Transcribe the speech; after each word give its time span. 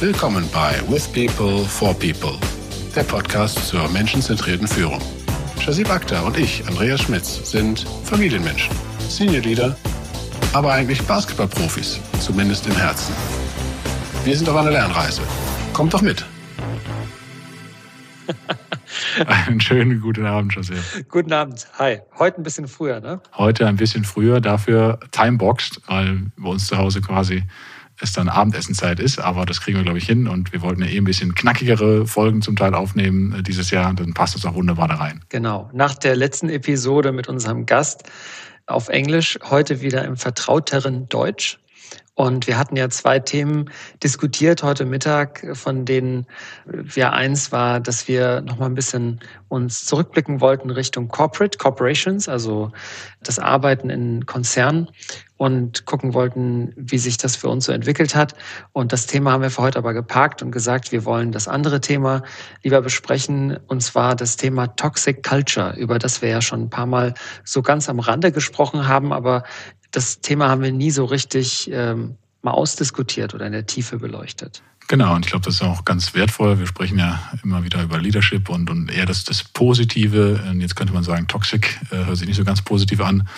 Willkommen 0.00 0.48
bei 0.52 0.80
With 0.86 1.08
People 1.08 1.64
for 1.64 1.92
People, 1.92 2.38
der 2.94 3.02
Podcast 3.02 3.66
zur 3.66 3.88
menschenzentrierten 3.88 4.68
Führung. 4.68 5.00
Shazib 5.60 5.90
Akhtar 5.90 6.24
und 6.24 6.38
ich, 6.38 6.64
Andreas 6.68 7.00
Schmitz, 7.00 7.50
sind 7.50 7.80
Familienmenschen, 8.04 8.72
Senior 9.08 9.42
Leader, 9.42 9.76
aber 10.52 10.72
eigentlich 10.72 11.02
Basketballprofis, 11.02 11.98
zumindest 12.20 12.68
im 12.68 12.76
Herzen. 12.76 13.12
Wir 14.22 14.36
sind 14.36 14.48
auf 14.48 14.54
einer 14.54 14.70
Lernreise. 14.70 15.22
Kommt 15.72 15.92
doch 15.92 16.02
mit. 16.02 16.24
Einen 19.26 19.60
schönen 19.60 20.00
guten 20.00 20.26
Abend, 20.26 20.52
José. 20.52 20.76
Guten 21.08 21.32
Abend. 21.32 21.66
Hi. 21.76 22.02
Heute 22.20 22.36
ein 22.36 22.44
bisschen 22.44 22.68
früher, 22.68 23.00
ne? 23.00 23.20
Heute 23.36 23.66
ein 23.66 23.74
bisschen 23.74 24.04
früher, 24.04 24.40
dafür 24.40 25.00
timeboxed, 25.10 25.80
weil 25.88 26.30
bei 26.36 26.50
uns 26.50 26.68
zu 26.68 26.78
Hause 26.78 27.00
quasi 27.00 27.42
es 28.00 28.12
dann 28.12 28.28
Abendessenzeit 28.28 29.00
ist, 29.00 29.18
aber 29.18 29.46
das 29.46 29.60
kriegen 29.60 29.78
wir, 29.78 29.84
glaube 29.84 29.98
ich, 29.98 30.06
hin 30.06 30.28
und 30.28 30.52
wir 30.52 30.62
wollten 30.62 30.82
ja 30.82 30.88
eh 30.88 30.98
ein 30.98 31.04
bisschen 31.04 31.34
knackigere 31.34 32.06
Folgen 32.06 32.42
zum 32.42 32.56
Teil 32.56 32.74
aufnehmen 32.74 33.34
äh, 33.34 33.42
dieses 33.42 33.70
Jahr, 33.70 33.92
dann 33.94 34.14
passt 34.14 34.34
das 34.34 34.44
auch 34.44 34.54
wunderbar 34.54 34.88
da 34.88 34.96
rein. 34.96 35.20
Genau. 35.28 35.70
Nach 35.72 35.94
der 35.94 36.16
letzten 36.16 36.48
Episode 36.48 37.12
mit 37.12 37.28
unserem 37.28 37.66
Gast 37.66 38.04
auf 38.66 38.88
Englisch, 38.88 39.38
heute 39.48 39.80
wieder 39.80 40.04
im 40.04 40.16
vertrauteren 40.16 41.08
Deutsch. 41.08 41.58
Und 42.14 42.48
wir 42.48 42.58
hatten 42.58 42.74
ja 42.74 42.90
zwei 42.90 43.20
Themen 43.20 43.70
diskutiert 44.02 44.64
heute 44.64 44.84
Mittag, 44.84 45.46
von 45.52 45.84
denen 45.84 46.26
ja 46.96 47.10
eins 47.10 47.52
war, 47.52 47.78
dass 47.78 48.08
wir 48.08 48.40
noch 48.40 48.58
mal 48.58 48.66
ein 48.66 48.74
bisschen 48.74 49.20
uns 49.46 49.84
zurückblicken 49.84 50.40
wollten 50.40 50.70
Richtung 50.70 51.06
Corporate 51.06 51.56
Corporations, 51.58 52.28
also 52.28 52.72
das 53.22 53.38
Arbeiten 53.38 53.88
in 53.88 54.26
Konzernen 54.26 54.88
und 55.38 55.86
gucken 55.86 56.12
wollten, 56.12 56.72
wie 56.76 56.98
sich 56.98 57.16
das 57.16 57.36
für 57.36 57.48
uns 57.48 57.64
so 57.64 57.72
entwickelt 57.72 58.14
hat. 58.14 58.34
Und 58.72 58.92
das 58.92 59.06
Thema 59.06 59.32
haben 59.32 59.42
wir 59.42 59.50
für 59.50 59.62
heute 59.62 59.78
aber 59.78 59.94
geparkt 59.94 60.42
und 60.42 60.50
gesagt, 60.50 60.92
wir 60.92 61.04
wollen 61.04 61.32
das 61.32 61.48
andere 61.48 61.80
Thema 61.80 62.22
lieber 62.62 62.82
besprechen, 62.82 63.58
und 63.68 63.80
zwar 63.80 64.16
das 64.16 64.36
Thema 64.36 64.66
Toxic 64.66 65.22
Culture, 65.22 65.74
über 65.76 65.98
das 65.98 66.20
wir 66.20 66.28
ja 66.28 66.42
schon 66.42 66.62
ein 66.62 66.70
paar 66.70 66.86
Mal 66.86 67.14
so 67.44 67.62
ganz 67.62 67.88
am 67.88 68.00
Rande 68.00 68.32
gesprochen 68.32 68.88
haben, 68.88 69.12
aber 69.12 69.44
das 69.92 70.20
Thema 70.20 70.48
haben 70.48 70.62
wir 70.62 70.72
nie 70.72 70.90
so 70.90 71.04
richtig 71.04 71.70
ähm, 71.72 72.18
mal 72.42 72.50
ausdiskutiert 72.50 73.32
oder 73.32 73.46
in 73.46 73.52
der 73.52 73.66
Tiefe 73.66 73.98
beleuchtet. 73.98 74.62
Genau, 74.90 75.14
und 75.14 75.26
ich 75.26 75.30
glaube, 75.32 75.44
das 75.44 75.56
ist 75.56 75.62
auch 75.62 75.84
ganz 75.84 76.14
wertvoll. 76.14 76.58
Wir 76.58 76.66
sprechen 76.66 76.98
ja 76.98 77.20
immer 77.44 77.62
wieder 77.62 77.82
über 77.82 77.98
Leadership 77.98 78.48
und, 78.48 78.70
und 78.70 78.90
eher 78.90 79.04
das, 79.04 79.22
das 79.22 79.44
Positive. 79.44 80.42
Und 80.50 80.62
jetzt 80.62 80.76
könnte 80.76 80.94
man 80.94 81.04
sagen, 81.04 81.26
Toxic 81.26 81.78
äh, 81.90 82.06
hört 82.06 82.16
sich 82.16 82.26
nicht 82.26 82.38
so 82.38 82.44
ganz 82.44 82.62
positiv 82.62 83.02
an. 83.02 83.28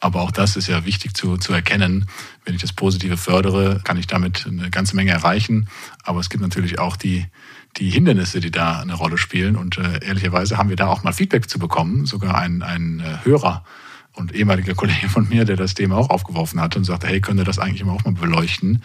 Aber 0.00 0.20
auch 0.20 0.32
das 0.32 0.56
ist 0.56 0.66
ja 0.66 0.84
wichtig 0.84 1.14
zu, 1.14 1.36
zu 1.36 1.52
erkennen. 1.52 2.06
Wenn 2.44 2.56
ich 2.56 2.60
das 2.60 2.72
Positive 2.72 3.16
fördere, 3.16 3.80
kann 3.84 3.96
ich 3.98 4.08
damit 4.08 4.46
eine 4.48 4.68
ganze 4.70 4.96
Menge 4.96 5.12
erreichen. 5.12 5.68
Aber 6.02 6.18
es 6.18 6.28
gibt 6.28 6.42
natürlich 6.42 6.80
auch 6.80 6.96
die, 6.96 7.24
die 7.76 7.88
Hindernisse, 7.88 8.40
die 8.40 8.50
da 8.50 8.80
eine 8.80 8.94
Rolle 8.94 9.16
spielen. 9.16 9.54
Und 9.54 9.78
äh, 9.78 10.04
ehrlicherweise 10.04 10.58
haben 10.58 10.70
wir 10.70 10.76
da 10.76 10.88
auch 10.88 11.04
mal 11.04 11.12
Feedback 11.12 11.48
zu 11.48 11.60
bekommen. 11.60 12.06
Sogar 12.06 12.36
ein, 12.36 12.62
ein 12.62 12.98
äh, 12.98 13.24
Hörer 13.24 13.64
und 14.12 14.34
ehemaliger 14.34 14.74
Kollege 14.74 15.08
von 15.08 15.28
mir, 15.28 15.44
der 15.44 15.56
das 15.56 15.74
Thema 15.74 15.98
auch 15.98 16.10
aufgeworfen 16.10 16.60
hatte 16.60 16.80
und 16.80 16.84
sagte, 16.84 17.06
hey, 17.06 17.20
könnt 17.20 17.38
ihr 17.38 17.44
das 17.44 17.60
eigentlich 17.60 17.80
immer 17.80 17.92
auch 17.92 18.04
mal 18.04 18.12
beleuchten? 18.12 18.82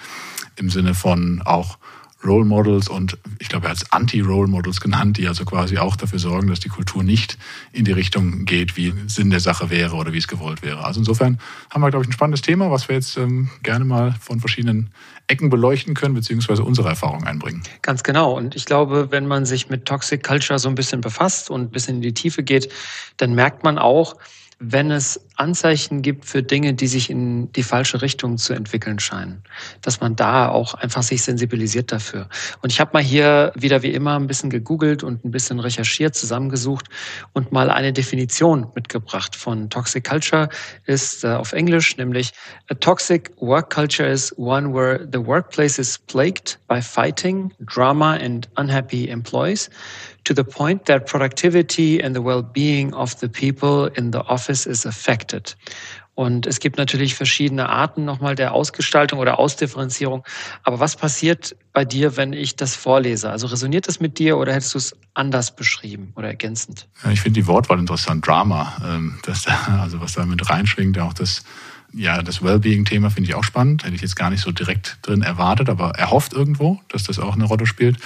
Im 0.56 0.70
Sinne 0.70 0.94
von 0.94 1.42
auch 1.42 1.80
Role 2.24 2.46
Models 2.46 2.88
und 2.88 3.18
ich 3.40 3.50
glaube, 3.50 3.68
er 3.68 3.72
hat 3.72 3.78
es 3.78 3.92
Anti-Role 3.92 4.48
Models 4.48 4.80
genannt, 4.80 5.18
die 5.18 5.28
also 5.28 5.46
quasi 5.46 5.78
auch 5.78 5.96
dafür 5.96 6.20
sorgen, 6.20 6.48
dass 6.48 6.60
die 6.60 6.70
Kultur 6.70 7.04
nicht 7.04 7.38
in 7.72 7.86
die 7.86 7.92
Richtung 7.92 8.46
geht, 8.46 8.78
wie 8.78 8.94
Sinn 9.08 9.30
der 9.30 9.40
Sache 9.40 9.70
wäre 9.70 9.96
oder 9.96 10.14
wie 10.14 10.18
es 10.18 10.28
gewollt 10.28 10.62
wäre. 10.62 10.86
Also 10.86 11.00
insofern 11.00 11.40
haben 11.70 11.82
wir, 11.82 11.90
glaube 11.90 12.04
ich, 12.04 12.10
ein 12.10 12.14
spannendes 12.14 12.42
Thema, 12.42 12.72
was 12.72 12.88
wir 12.88 12.96
jetzt 12.96 13.18
ähm, 13.18 13.50
gerne 13.64 13.86
mal 13.86 14.16
von 14.20 14.40
verschiedenen 14.40 14.92
Ecken 15.28 15.50
beleuchten 15.50 15.94
können, 15.94 16.14
beziehungsweise 16.14 16.64
unsere 16.64 16.90
Erfahrungen 16.90 17.26
einbringen. 17.26 17.64
Ganz 17.82 18.04
genau. 18.04 18.38
Und 18.38 18.56
ich 18.56 18.66
glaube, 18.66 19.08
wenn 19.12 19.26
man 19.26 19.46
sich 19.46 19.70
mit 19.70 19.86
Toxic 19.86 20.24
Culture 20.24 20.60
so 20.60 20.70
ein 20.70 20.76
bisschen 20.76 21.02
befasst 21.02 21.50
und 21.50 21.62
ein 21.62 21.70
bisschen 21.70 21.96
in 21.98 22.02
die 22.02 22.14
Tiefe 22.14 22.44
geht, 22.44 22.72
dann 23.18 23.34
merkt 23.34 23.64
man 23.64 23.78
auch, 23.78 24.16
wenn 24.64 24.92
es 24.92 25.20
Anzeichen 25.38 26.04
gibt 26.04 26.26
für 26.26 26.44
Dinge, 26.44 26.76
die 26.76 26.86
sich 26.86 27.10
in 27.10 27.52
die 27.54 27.64
falsche 27.64 28.04
Richtung 28.04 28.38
zu 28.38 28.54
entwickeln 28.54 29.00
scheinen, 29.00 29.42
dass 29.82 30.00
man 30.00 30.16
da 30.16 30.50
auch 30.50 30.76
einfach 30.76 31.02
sich 31.02 31.24
sensibilisiert 31.24 31.92
dafür. 31.92 32.30
Und 32.62 32.72
ich 32.72 32.80
habe 32.80 32.92
mal 32.94 33.02
hier 33.02 33.52
wieder 33.56 33.82
wie 33.82 33.92
immer 33.92 34.20
ein 34.20 34.28
bisschen 34.28 34.52
gegoogelt 34.52 35.02
und 35.02 35.26
ein 35.26 35.32
bisschen 35.32 35.60
recherchiert, 35.60 36.14
zusammengesucht 36.14 36.90
und 37.34 37.52
mal 37.52 37.72
eine 37.72 37.92
Definition 37.92 38.68
mitgebracht 38.76 39.36
von 39.36 39.72
Toxic 39.72 40.08
Culture 40.08 40.48
ist 40.86 41.24
äh, 41.24 41.30
auf 41.30 41.54
Englisch, 41.54 41.98
nämlich 41.98 42.32
a 42.70 42.76
toxic 42.76 43.32
work 43.38 43.74
culture 43.74 44.08
is 44.08 44.32
one 44.38 44.72
where 44.72 45.08
the 45.12 45.26
workplace 45.26 45.80
is 45.80 45.98
plagued 45.98 46.60
by 46.68 46.80
fighting, 46.80 47.52
drama 47.66 48.14
and 48.14 48.48
unhappy 48.58 49.10
employees 49.10 49.72
to 50.24 50.34
the 50.36 50.44
point 50.44 50.86
that 50.86 51.06
productivity 51.06 52.02
and 52.02 52.16
the 52.16 52.22
well-being 52.22 52.94
of 52.94 53.16
the 53.20 53.28
people 53.28 53.88
in 53.96 54.12
the 54.12 54.20
office 54.20 54.66
is 54.66 54.86
affected. 54.86 55.56
Und 56.14 56.46
es 56.46 56.60
gibt 56.60 56.78
natürlich 56.78 57.16
verschiedene 57.16 57.70
Arten 57.70 58.04
nochmal 58.04 58.36
der 58.36 58.54
Ausgestaltung 58.54 59.20
oder 59.20 59.40
Ausdifferenzierung. 59.40 60.24
Aber 60.64 60.80
was 60.80 60.96
passiert 60.96 61.56
bei 61.72 61.86
dir, 61.86 62.18
wenn 62.18 62.34
ich 62.34 62.58
das 62.58 62.76
vorlese? 62.76 63.30
Also 63.30 63.48
resoniert 63.48 63.88
das 63.88 64.02
mit 64.02 64.20
dir 64.20 64.38
oder 64.38 64.54
hättest 64.54 64.74
du 64.74 64.78
es 64.78 64.96
anders 65.14 65.56
beschrieben 65.56 66.12
oder 66.16 66.28
ergänzend? 66.28 66.88
Ich 67.12 67.22
finde 67.22 67.40
die 67.40 67.48
Wortwahl 67.48 67.80
interessant, 67.80 68.28
Drama. 68.28 68.74
Ähm, 68.86 69.20
das, 69.24 69.48
also 69.48 70.02
was 70.02 70.14
da 70.14 70.26
mit 70.26 70.48
reinschwingt, 70.50 71.00
auch 71.00 71.14
das, 71.14 71.44
ja, 71.94 72.22
das 72.22 72.42
Wellbeing-Thema 72.42 73.10
finde 73.10 73.30
ich 73.30 73.36
auch 73.36 73.44
spannend. 73.44 73.84
Hätte 73.84 73.96
ich 73.96 74.02
jetzt 74.02 74.16
gar 74.16 74.30
nicht 74.30 74.42
so 74.42 74.52
direkt 74.52 74.98
drin 75.02 75.22
erwartet, 75.22 75.70
aber 75.70 75.92
erhofft 75.92 76.34
irgendwo, 76.34 76.80
dass 76.88 77.04
das 77.04 77.20
auch 77.20 77.36
eine 77.36 77.46
Rolle 77.46 77.66
spielt 77.66 77.98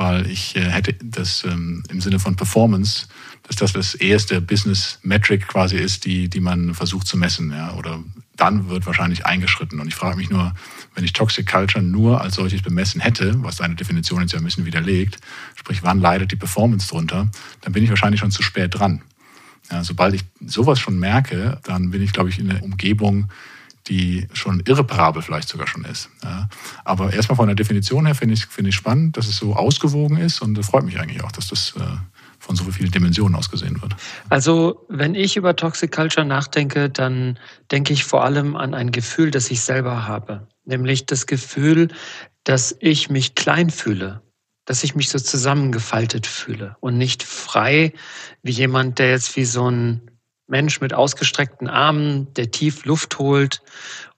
weil 0.00 0.30
ich 0.30 0.56
äh, 0.56 0.60
hätte 0.62 0.94
das 1.04 1.44
ähm, 1.44 1.82
im 1.90 2.00
Sinne 2.00 2.18
von 2.18 2.34
Performance, 2.34 3.06
dass 3.42 3.56
das 3.56 3.74
das 3.74 3.94
erste 3.94 4.40
Business 4.40 4.98
Metric 5.02 5.46
quasi 5.46 5.76
ist, 5.76 6.06
die, 6.06 6.28
die 6.28 6.40
man 6.40 6.74
versucht 6.74 7.06
zu 7.06 7.18
messen. 7.18 7.50
Ja, 7.50 7.74
oder 7.74 8.02
dann 8.34 8.70
wird 8.70 8.86
wahrscheinlich 8.86 9.26
eingeschritten. 9.26 9.78
Und 9.78 9.88
ich 9.88 9.94
frage 9.94 10.16
mich 10.16 10.30
nur, 10.30 10.54
wenn 10.94 11.04
ich 11.04 11.12
Toxic 11.12 11.46
Culture 11.46 11.84
nur 11.84 12.22
als 12.22 12.36
solches 12.36 12.62
bemessen 12.62 13.02
hätte, 13.02 13.42
was 13.42 13.56
deine 13.56 13.74
Definition 13.74 14.22
jetzt 14.22 14.32
ja 14.32 14.38
ein 14.38 14.44
bisschen 14.44 14.64
widerlegt, 14.64 15.18
sprich, 15.54 15.82
wann 15.82 16.00
leidet 16.00 16.32
die 16.32 16.36
Performance 16.36 16.88
drunter, 16.88 17.28
dann 17.60 17.72
bin 17.74 17.84
ich 17.84 17.90
wahrscheinlich 17.90 18.20
schon 18.20 18.30
zu 18.30 18.42
spät 18.42 18.78
dran. 18.78 19.02
Ja, 19.70 19.84
sobald 19.84 20.14
ich 20.14 20.24
sowas 20.44 20.78
schon 20.78 20.98
merke, 20.98 21.60
dann 21.64 21.90
bin 21.90 22.02
ich, 22.02 22.12
glaube 22.12 22.28
ich, 22.28 22.38
in 22.38 22.48
der 22.48 22.62
Umgebung, 22.62 23.28
die 23.86 24.28
schon 24.32 24.62
irreparabel 24.66 25.22
vielleicht 25.22 25.48
sogar 25.48 25.66
schon 25.66 25.84
ist. 25.84 26.10
Ja. 26.22 26.48
Aber 26.84 27.12
erstmal 27.12 27.36
von 27.36 27.46
der 27.46 27.56
Definition 27.56 28.06
her 28.06 28.14
finde 28.14 28.34
ich, 28.34 28.46
find 28.46 28.68
ich 28.68 28.74
spannend, 28.74 29.16
dass 29.16 29.26
es 29.26 29.36
so 29.36 29.54
ausgewogen 29.54 30.16
ist 30.16 30.42
und 30.42 30.62
freut 30.64 30.84
mich 30.84 30.98
eigentlich 30.98 31.22
auch, 31.22 31.32
dass 31.32 31.48
das 31.48 31.74
äh, 31.76 31.82
von 32.38 32.56
so 32.56 32.64
vielen 32.64 32.90
Dimensionen 32.90 33.34
aus 33.34 33.50
gesehen 33.50 33.80
wird. 33.80 33.94
Also 34.28 34.86
wenn 34.88 35.14
ich 35.14 35.36
über 35.36 35.56
Toxic 35.56 35.92
Culture 35.92 36.26
nachdenke, 36.26 36.90
dann 36.90 37.38
denke 37.70 37.92
ich 37.92 38.04
vor 38.04 38.24
allem 38.24 38.56
an 38.56 38.74
ein 38.74 38.92
Gefühl, 38.92 39.30
das 39.30 39.50
ich 39.50 39.60
selber 39.60 40.06
habe. 40.06 40.46
Nämlich 40.64 41.06
das 41.06 41.26
Gefühl, 41.26 41.88
dass 42.44 42.76
ich 42.80 43.10
mich 43.10 43.34
klein 43.34 43.70
fühle, 43.70 44.22
dass 44.70 44.84
ich 44.84 44.94
mich 44.94 45.08
so 45.08 45.18
zusammengefaltet 45.18 46.28
fühle 46.28 46.76
und 46.78 46.96
nicht 46.96 47.24
frei 47.24 47.92
wie 48.44 48.52
jemand, 48.52 49.00
der 49.00 49.10
jetzt 49.10 49.34
wie 49.34 49.44
so 49.44 49.68
ein 49.68 50.00
Mensch 50.46 50.80
mit 50.80 50.94
ausgestreckten 50.94 51.66
Armen, 51.66 52.32
der 52.34 52.52
tief 52.52 52.84
Luft 52.84 53.18
holt 53.18 53.62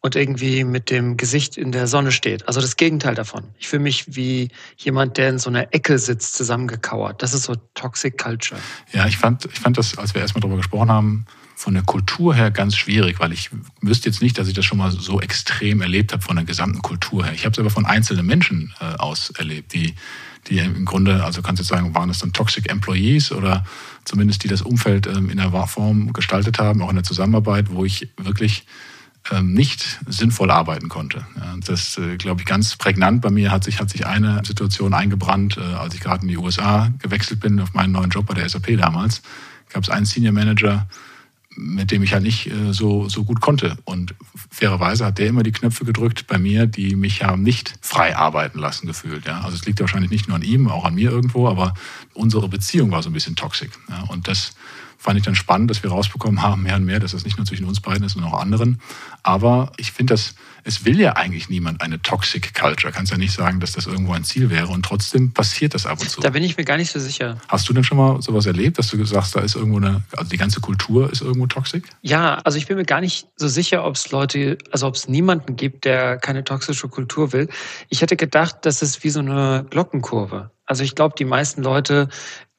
und 0.03 0.15
irgendwie 0.15 0.65
mit 0.65 0.91
dem 0.91 1.17
Gesicht 1.17 1.57
in 1.57 1.73
der 1.73 1.87
Sonne 1.87 2.13
steht. 2.13 2.49
Also 2.49 2.61
das 2.61 2.77
Gegenteil 2.77 3.15
davon. 3.15 3.45
Ich 3.59 3.69
fühle 3.69 3.85
mich 3.85 4.15
wie 4.15 4.51
jemand, 4.77 5.17
der 5.17 5.31
in 5.31 5.39
so 5.39 5.49
einer 5.49 5.73
Ecke 5.73 5.99
sitzt, 5.99 6.35
zusammengekauert. 6.35 7.23
Das 7.23 7.33
ist 7.33 7.45
so 7.45 7.55
Toxic 7.73 8.19
Culture. 8.19 8.61
Ja, 8.93 9.07
ich 9.07 9.17
fand, 9.17 9.47
ich 9.47 9.59
fand 9.59 9.79
das, 9.79 9.97
als 9.97 10.13
wir 10.13 10.21
erstmal 10.21 10.43
darüber 10.43 10.59
gesprochen 10.59 10.91
haben, 10.91 11.27
von 11.57 11.73
der 11.73 11.85
Kultur 11.85 12.35
her 12.35 12.51
ganz 12.51 12.77
schwierig, 12.77 13.21
weil 13.21 13.33
ich 13.33 13.49
wüsste 13.81 14.11
jetzt 14.11 14.21
nicht, 14.21 14.37
dass 14.37 14.49
ich 14.49 14.55
das 14.55 14.67
schon 14.67 14.77
mal 14.77 14.91
so 14.91 15.19
extrem 15.19 15.81
erlebt 15.81 16.13
habe 16.13 16.23
von 16.23 16.37
der 16.37 16.45
gesamten 16.45 16.83
Kultur 16.83 17.25
her. 17.25 17.33
Ich 17.33 17.47
habe 17.47 17.53
es 17.53 17.59
aber 17.59 17.71
von 17.71 17.87
einzelnen 17.87 18.27
Menschen 18.27 18.75
äh, 18.81 18.97
aus 18.97 19.31
erlebt, 19.31 19.73
die 19.73 19.95
die 20.49 20.59
im 20.59 20.85
Grunde, 20.85 21.25
also 21.25 21.43
kannst 21.43 21.61
du 21.61 21.65
sagen, 21.65 21.95
waren 21.95 22.11
es 22.11 22.19
dann 22.19 22.33
Toxic 22.33 22.71
Employees 22.71 23.33
oder 23.33 23.65
zumindest 24.05 24.43
die 24.45 24.49
das 24.49 24.63
Umfeld 24.63 25.07
ähm, 25.07 25.31
in 25.31 25.37
der 25.37 25.53
Form 25.67 26.13
gestaltet 26.13 26.59
haben, 26.59 26.83
auch 26.83 26.91
in 26.91 26.97
der 26.97 27.05
Zusammenarbeit, 27.05 27.71
wo 27.71 27.85
ich 27.85 28.09
wirklich 28.17 28.67
ähm, 29.31 29.53
nicht 29.53 30.01
sinnvoll 30.09 30.51
arbeiten 30.51 30.89
konnte. 30.89 31.25
das, 31.65 31.97
äh, 31.97 32.17
glaube 32.17 32.41
ich, 32.41 32.47
ganz 32.47 32.75
prägnant 32.77 33.23
bei 33.23 33.31
mir 33.31 33.53
hat 33.53 33.63
sich, 33.63 33.79
hat 33.79 33.89
sich 33.89 34.05
eine 34.05 34.43
Situation 34.45 34.95
eingebrannt, 34.95 35.59
äh, 35.59 35.61
als 35.61 35.95
ich 35.95 36.01
gerade 36.01 36.23
in 36.23 36.29
die 36.29 36.37
USA 36.37 36.91
gewechselt 36.99 37.39
bin 37.39 37.61
auf 37.61 37.73
meinen 37.73 37.93
neuen 37.93 38.11
Job 38.11 38.27
bei 38.27 38.35
der 38.35 38.49
SAP 38.49 38.77
damals. 38.77 39.23
Gab 39.73 39.85
es 39.85 39.91
einen 39.91 40.07
Senior 40.07 40.33
Manager, 40.33 40.89
mit 41.57 41.91
dem 41.91 42.03
ich 42.03 42.13
halt 42.13 42.23
nicht 42.23 42.47
äh, 42.47 42.73
so, 42.73 43.09
so 43.09 43.25
gut 43.25 43.41
konnte. 43.41 43.77
Und 43.85 44.15
fairerweise 44.51 45.05
hat 45.05 45.19
der 45.19 45.29
immer 45.29 45.43
die 45.43 45.53
Knöpfe 45.53 45.85
gedrückt 45.85 46.27
bei 46.27 46.39
mir, 46.39 46.67
die 46.67 46.97
mich 46.97 47.23
haben 47.23 47.43
nicht 47.43 47.75
frei 47.81 48.17
arbeiten 48.17 48.59
lassen 48.59 48.87
gefühlt. 48.87 49.27
Ja? 49.27 49.41
Also 49.41 49.57
es 49.57 49.67
liegt 49.67 49.81
wahrscheinlich 49.81 50.11
nicht 50.11 50.29
nur 50.29 50.37
an 50.37 50.43
ihm, 50.43 50.69
auch 50.69 50.85
an 50.85 50.95
mir 50.95 51.11
irgendwo, 51.11 51.49
aber 51.49 51.75
unsere 52.15 52.49
Beziehung 52.49 52.91
war 52.91 53.03
so 53.03 53.11
ein 53.11 53.15
bisschen 53.15 53.37
toxisch. 53.37 53.71
Ja? 53.89 54.03
Und 54.09 54.29
das 54.29 54.55
fand 55.03 55.19
ich 55.19 55.25
dann 55.25 55.35
spannend, 55.35 55.69
dass 55.69 55.83
wir 55.83 55.91
rausbekommen 55.91 56.43
haben, 56.43 56.63
mehr 56.63 56.77
und 56.77 56.85
mehr, 56.85 57.01
dass 57.01 57.11
das 57.11 57.25
nicht 57.25 57.37
nur 57.37 57.45
zwischen 57.45 57.65
uns 57.65 57.81
beiden 57.81 58.05
ist, 58.05 58.13
sondern 58.13 58.33
auch 58.33 58.41
anderen. 58.41 58.81
Aber 59.25 59.73
ich 59.77 59.91
finde 59.91 60.15
das, 60.15 60.37
es 60.63 60.85
will 60.85 61.01
ja 61.01 61.17
eigentlich 61.17 61.49
niemand 61.49 61.83
eine 61.83 62.01
Toxic 62.01 62.55
Culture. 62.55 62.93
Kannst 62.93 63.11
ja 63.11 63.19
nicht 63.19 63.33
sagen, 63.33 63.59
dass 63.59 63.73
das 63.73 63.87
irgendwo 63.87 64.13
ein 64.13 64.23
Ziel 64.23 64.49
wäre 64.49 64.69
und 64.69 64.85
trotzdem 64.85 65.33
passiert 65.33 65.75
das 65.75 65.87
ab 65.87 66.01
und 66.01 66.09
zu. 66.09 66.21
Da 66.21 66.31
bin 66.31 66.45
ich 66.45 66.57
mir 66.57 66.65
gar 66.65 66.77
nicht 66.77 66.93
so 66.93 67.01
sicher. 67.01 67.39
Hast 67.49 67.69
du 67.69 67.73
denn 67.73 67.83
schon 67.83 67.99
mal 67.99 68.23
sowas 68.23 68.47
erlebt, 68.47 68.79
dass 68.79 68.89
du 68.89 69.05
sagst, 69.05 69.35
da 69.35 69.41
ist 69.41 69.57
irgendwo 69.57 69.79
eine, 69.79 70.05
also 70.17 70.31
die 70.31 70.37
ganze 70.37 70.61
Kultur 70.61 71.11
ist 71.11 71.21
irgendwo 71.21 71.49
toxisch? 71.49 71.83
Ja, 72.03 72.37
also 72.45 72.57
ich 72.57 72.69
bin 72.69 72.77
mir 72.77 72.85
gar 72.85 73.01
nicht 73.01 73.27
so 73.35 73.49
sicher, 73.49 73.85
ob 73.85 73.97
es 73.97 74.09
Leute, 74.13 74.57
also 74.71 74.87
ob 74.87 74.95
es 74.95 75.09
niemanden 75.09 75.57
gibt, 75.57 75.85
der 75.85 76.17
keine 76.19 76.45
toxische 76.45 76.89
Kultur 76.89 77.33
will. 77.33 77.49
Ich 77.89 78.03
hätte 78.03 78.15
gedacht, 78.15 78.59
das 78.63 78.83
ist 78.83 79.03
wie 79.03 79.11
so 79.11 79.19
eine 79.19 79.67
Glockenkurve. 79.69 80.53
Also 80.65 80.85
ich 80.85 80.95
glaube, 80.95 81.17
die 81.19 81.25
meisten 81.25 81.65
Leute 81.65 82.09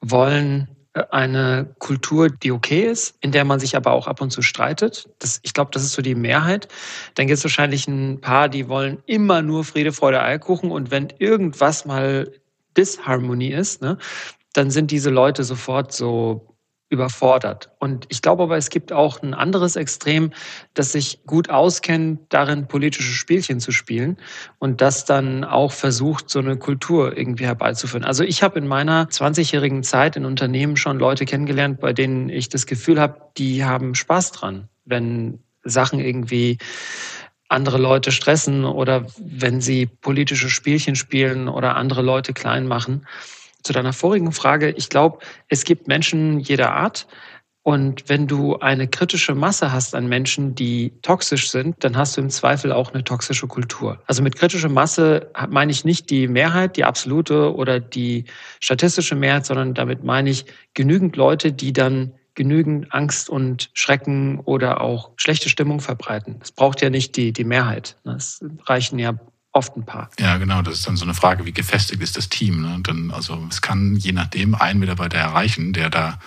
wollen 0.02 0.68
eine 0.94 1.74
Kultur, 1.80 2.30
die 2.30 2.52
okay 2.52 2.84
ist, 2.84 3.16
in 3.22 3.32
der 3.32 3.46
man 3.46 3.60
sich 3.60 3.76
aber 3.76 3.92
auch 3.92 4.08
ab 4.08 4.22
und 4.22 4.32
zu 4.32 4.42
streitet. 4.42 5.10
Das, 5.20 5.40
ich 5.44 5.54
glaube, 5.54 5.72
das 5.72 5.84
ist 5.84 5.94
so 5.94 6.02
die 6.02 6.16
Mehrheit. 6.16 6.68
Dann 7.16 7.28
gibt 7.28 7.38
es 7.38 7.44
wahrscheinlich 7.44 7.88
ein 7.88 8.22
paar, 8.22 8.48
die 8.48 8.70
wollen 8.70 9.02
immer 9.08 9.42
nur 9.42 9.64
Friede, 9.64 9.92
Freude, 9.92 10.22
Eierkuchen. 10.22 10.72
Und 10.72 10.92
wenn 10.92 11.10
irgendwas 11.18 11.86
mal 11.86 12.32
Disharmonie 12.78 13.54
ist, 13.54 13.82
ne, 13.82 13.98
dann 14.54 14.70
sind 14.70 14.92
diese 14.92 15.10
Leute 15.10 15.44
sofort 15.44 15.92
so 15.92 16.53
überfordert. 16.94 17.70
Und 17.80 18.06
ich 18.10 18.22
glaube 18.22 18.44
aber, 18.44 18.56
es 18.56 18.70
gibt 18.70 18.94
auch 18.94 19.22
ein 19.22 19.34
anderes 19.34 19.76
Extrem, 19.76 20.32
das 20.74 20.94
sich 20.94 21.26
gut 21.26 21.50
auskennt, 21.50 22.22
darin 22.30 22.68
politische 22.68 23.12
Spielchen 23.12 23.60
zu 23.60 23.72
spielen 23.72 24.18
und 24.60 24.80
das 24.80 25.04
dann 25.04 25.44
auch 25.44 25.74
versucht, 25.74 26.30
so 26.30 26.40
eine 26.40 26.56
Kultur 26.56 27.18
irgendwie 27.18 27.46
herbeizuführen. 27.46 28.06
Also 28.06 28.24
ich 28.24 28.44
habe 28.44 28.60
in 28.60 28.68
meiner 28.68 29.06
20-jährigen 29.06 29.84
Zeit 29.84 30.16
in 30.16 30.26
Unternehmen 30.26 30.78
schon 30.78 31.00
Leute 31.00 31.26
kennengelernt, 31.26 31.80
bei 31.80 31.92
denen 31.92 32.30
ich 32.30 32.48
das 32.48 32.66
Gefühl 32.66 33.02
habe, 33.02 33.20
die 33.38 33.66
haben 33.66 33.96
Spaß 33.96 34.32
dran, 34.32 34.70
wenn 34.86 35.40
Sachen 35.64 36.00
irgendwie 36.00 36.60
andere 37.50 37.78
Leute 37.78 38.12
stressen 38.12 38.66
oder 38.66 39.06
wenn 39.20 39.62
sie 39.62 39.86
politische 39.86 40.50
Spielchen 40.50 40.96
spielen 40.96 41.48
oder 41.48 41.76
andere 41.76 42.02
Leute 42.02 42.34
klein 42.34 42.68
machen 42.68 43.06
zu 43.64 43.74
deiner 43.74 43.94
vorigen 43.94 44.32
Frage, 44.32 44.72
ich 44.72 44.90
glaube, 44.90 45.20
es 45.48 45.64
gibt 45.64 45.88
Menschen 45.88 46.40
jeder 46.40 46.74
Art. 46.74 47.08
Und 47.66 48.10
wenn 48.10 48.28
du 48.28 48.58
eine 48.58 48.90
kritische 48.90 49.36
Masse 49.36 49.72
hast 49.72 49.96
an 49.96 50.08
Menschen, 50.08 50.54
die 50.54 50.92
toxisch 51.02 51.50
sind, 51.50 51.82
dann 51.82 51.96
hast 51.96 52.18
du 52.18 52.22
im 52.22 52.30
Zweifel 52.30 52.74
auch 52.74 52.94
eine 52.94 53.06
toxische 53.06 53.48
Kultur. 53.48 54.02
Also 54.06 54.22
mit 54.22 54.36
kritischer 54.36 54.68
Masse 54.68 55.32
meine 55.50 55.72
ich 55.72 55.86
nicht 55.86 56.10
die 56.10 56.28
Mehrheit, 56.28 56.76
die 56.76 56.84
absolute 56.84 57.56
oder 57.56 57.80
die 57.80 58.26
statistische 58.60 59.16
Mehrheit, 59.16 59.46
sondern 59.46 59.74
damit 59.74 60.04
meine 60.04 60.30
ich 60.30 60.46
genügend 60.74 61.16
Leute, 61.16 61.54
die 61.54 61.72
dann 61.72 62.12
genügend 62.36 62.94
Angst 62.94 63.30
und 63.30 63.70
Schrecken 63.74 64.40
oder 64.40 64.82
auch 64.82 65.12
schlechte 65.16 65.48
Stimmung 65.48 65.80
verbreiten. 65.80 66.40
Es 66.42 66.52
braucht 66.52 66.82
ja 66.82 66.90
nicht 66.90 67.16
die, 67.16 67.32
die 67.32 67.46
Mehrheit. 67.46 67.96
Es 68.04 68.44
reichen 68.66 69.00
ja 69.00 69.14
oft 69.54 69.78
ein 69.78 69.86
paar. 69.86 70.10
Ja, 70.20 70.38
genau. 70.38 70.62
Das 70.62 70.76
ist 70.76 70.88
dann 70.88 70.98
so 70.98 71.06
eine 71.06 71.14
Frage, 71.14 71.46
wie 71.46 71.54
gefestigt 71.54 72.02
ist 72.02 72.18
das 72.18 72.30
Team. 72.30 72.62
Ne? 72.62 72.80
Dann, 72.84 73.12
also 73.12 73.46
es 73.50 73.62
kann 73.62 73.96
je 73.96 74.12
nachdem 74.12 74.56
einen 74.56 74.80
Mitarbeiter 74.80 75.18
erreichen, 75.18 75.74
der 75.74 75.90
da 75.90 76.20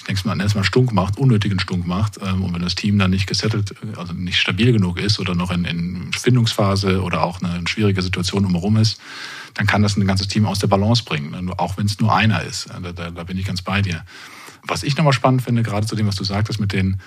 ich 0.00 0.06
denke 0.06 0.26
mal, 0.26 0.40
erstmal 0.40 0.64
Stunk 0.64 0.92
macht, 0.92 1.18
unnötigen 1.18 1.60
Stunk 1.60 1.86
macht. 1.86 2.18
Ähm, 2.22 2.42
und 2.42 2.54
wenn 2.54 2.62
das 2.62 2.74
Team 2.74 2.98
dann 2.98 3.10
nicht 3.10 3.26
gesettelt, 3.26 3.74
also 3.96 4.14
nicht 4.14 4.38
stabil 4.38 4.72
genug 4.72 4.98
ist 4.98 5.20
oder 5.20 5.34
noch 5.34 5.50
in, 5.50 5.66
in 5.66 6.10
Findungsphase 6.12 7.02
oder 7.02 7.22
auch 7.22 7.42
eine 7.42 7.68
schwierige 7.68 8.00
Situation 8.00 8.46
umherum 8.46 8.78
ist, 8.78 8.98
dann 9.54 9.66
kann 9.66 9.82
das 9.82 9.96
ein 9.96 10.06
ganzes 10.06 10.28
Team 10.28 10.46
aus 10.46 10.58
der 10.58 10.68
Balance 10.68 11.04
bringen, 11.04 11.30
ne? 11.30 11.52
auch 11.58 11.76
wenn 11.76 11.84
es 11.84 12.00
nur 12.00 12.14
einer 12.14 12.42
ist. 12.42 12.70
Da, 12.82 12.92
da, 12.92 13.10
da 13.10 13.24
bin 13.24 13.36
ich 13.36 13.44
ganz 13.44 13.60
bei 13.60 13.82
dir. 13.82 14.04
Was 14.62 14.82
ich 14.82 14.96
nochmal 14.96 15.12
spannend 15.12 15.42
finde, 15.42 15.62
gerade 15.62 15.86
zu 15.86 15.96
dem, 15.96 16.06
was 16.06 16.16
du 16.16 16.24
sagtest 16.24 16.60
mit 16.60 16.72
den 16.72 16.98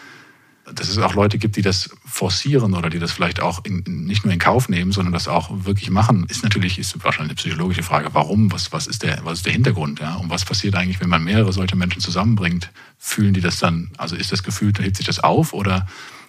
dass 0.71 0.87
es 0.87 0.97
auch 0.97 1.13
Leute 1.13 1.37
gibt, 1.37 1.57
die 1.57 1.61
das 1.61 1.89
forcieren 2.05 2.73
oder 2.73 2.89
die 2.89 2.99
das 2.99 3.11
vielleicht 3.11 3.41
auch 3.41 3.65
in, 3.65 3.83
nicht 3.85 4.23
nur 4.23 4.33
in 4.33 4.39
Kauf 4.39 4.69
nehmen, 4.69 4.93
sondern 4.93 5.11
das 5.11 5.27
auch 5.27 5.65
wirklich 5.65 5.89
machen, 5.89 6.25
ist 6.29 6.43
natürlich 6.43 6.79
ist 6.79 7.03
wahrscheinlich 7.03 7.31
eine 7.31 7.35
psychologische 7.35 7.83
Frage. 7.83 8.09
Warum? 8.13 8.51
Was, 8.51 8.71
was, 8.71 8.87
ist, 8.87 9.03
der, 9.03 9.19
was 9.23 9.39
ist 9.39 9.45
der 9.45 9.53
Hintergrund? 9.53 9.99
Ja? 9.99 10.15
Und 10.15 10.29
was 10.29 10.45
passiert 10.45 10.75
eigentlich, 10.75 11.01
wenn 11.01 11.09
man 11.09 11.23
mehrere 11.23 11.51
solche 11.51 11.75
Menschen 11.75 12.01
zusammenbringt? 12.01 12.71
Fühlen 12.97 13.33
die 13.33 13.41
das 13.41 13.59
dann, 13.59 13.91
also 13.97 14.15
ist 14.15 14.31
das 14.31 14.43
Gefühl, 14.43 14.71
hebt 14.79 14.95
sich 14.95 15.05
das 15.05 15.19
auf 15.19 15.53
oder 15.53 15.85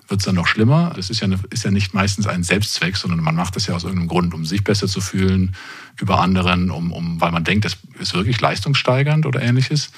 wird 0.09 0.21
es 0.21 0.27
dann 0.27 0.35
noch 0.35 0.49
schlimmer? 0.49 0.93
Das 0.97 1.11
ist 1.11 1.21
ja, 1.21 1.27
eine, 1.27 1.39
ist 1.51 1.65
ja 1.65 1.71
nicht 1.71 1.95
meistens 1.95 2.27
ein 2.27 2.43
Selbstzweck, 2.43 2.97
sondern 2.97 3.21
man 3.21 3.37
macht 3.37 3.55
das 3.55 3.69
ja 3.69 3.75
aus 3.75 3.85
irgendeinem 3.85 4.09
Grund, 4.09 4.35
um 4.35 4.45
sich 4.45 4.65
besser 4.65 4.89
zu 4.89 5.01
fühlen 5.01 5.55
über 6.01 6.21
anderen, 6.21 6.71
um, 6.71 6.93
um, 6.93 7.21
weil 7.21 7.31
man 7.31 7.45
denkt, 7.45 7.65
das 7.65 7.77
ist 8.01 8.15
wirklich 8.15 8.41
leistungssteigernd 8.41 9.27
oder 9.27 9.41
ähnliches. 9.41 9.91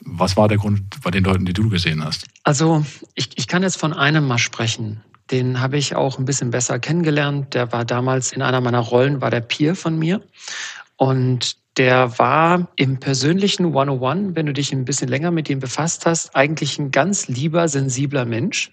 Was 0.00 0.36
war 0.36 0.48
der 0.48 0.58
Grund 0.58 0.82
bei 1.02 1.10
den 1.10 1.24
Leuten, 1.24 1.44
die 1.44 1.52
du 1.52 1.68
gesehen 1.68 2.04
hast? 2.04 2.26
Also 2.42 2.84
ich, 3.14 3.30
ich 3.36 3.48
kann 3.48 3.62
jetzt 3.62 3.78
von 3.78 3.92
einem 3.92 4.26
mal 4.26 4.38
sprechen. 4.38 5.02
Den 5.30 5.60
habe 5.60 5.78
ich 5.78 5.96
auch 5.96 6.18
ein 6.18 6.26
bisschen 6.26 6.50
besser 6.50 6.78
kennengelernt. 6.78 7.54
Der 7.54 7.72
war 7.72 7.84
damals 7.84 8.32
in 8.32 8.42
einer 8.42 8.60
meiner 8.60 8.80
Rollen, 8.80 9.20
war 9.20 9.30
der 9.30 9.40
Peer 9.40 9.74
von 9.74 9.98
mir. 9.98 10.20
Und 10.96 11.56
der 11.76 12.18
war 12.18 12.68
im 12.76 13.00
persönlichen 13.00 13.66
101, 13.66 14.36
wenn 14.36 14.46
du 14.46 14.52
dich 14.52 14.72
ein 14.72 14.84
bisschen 14.84 15.08
länger 15.08 15.30
mit 15.30 15.50
ihm 15.50 15.58
befasst 15.58 16.06
hast, 16.06 16.36
eigentlich 16.36 16.78
ein 16.78 16.90
ganz 16.90 17.26
lieber, 17.26 17.68
sensibler 17.68 18.24
Mensch. 18.24 18.70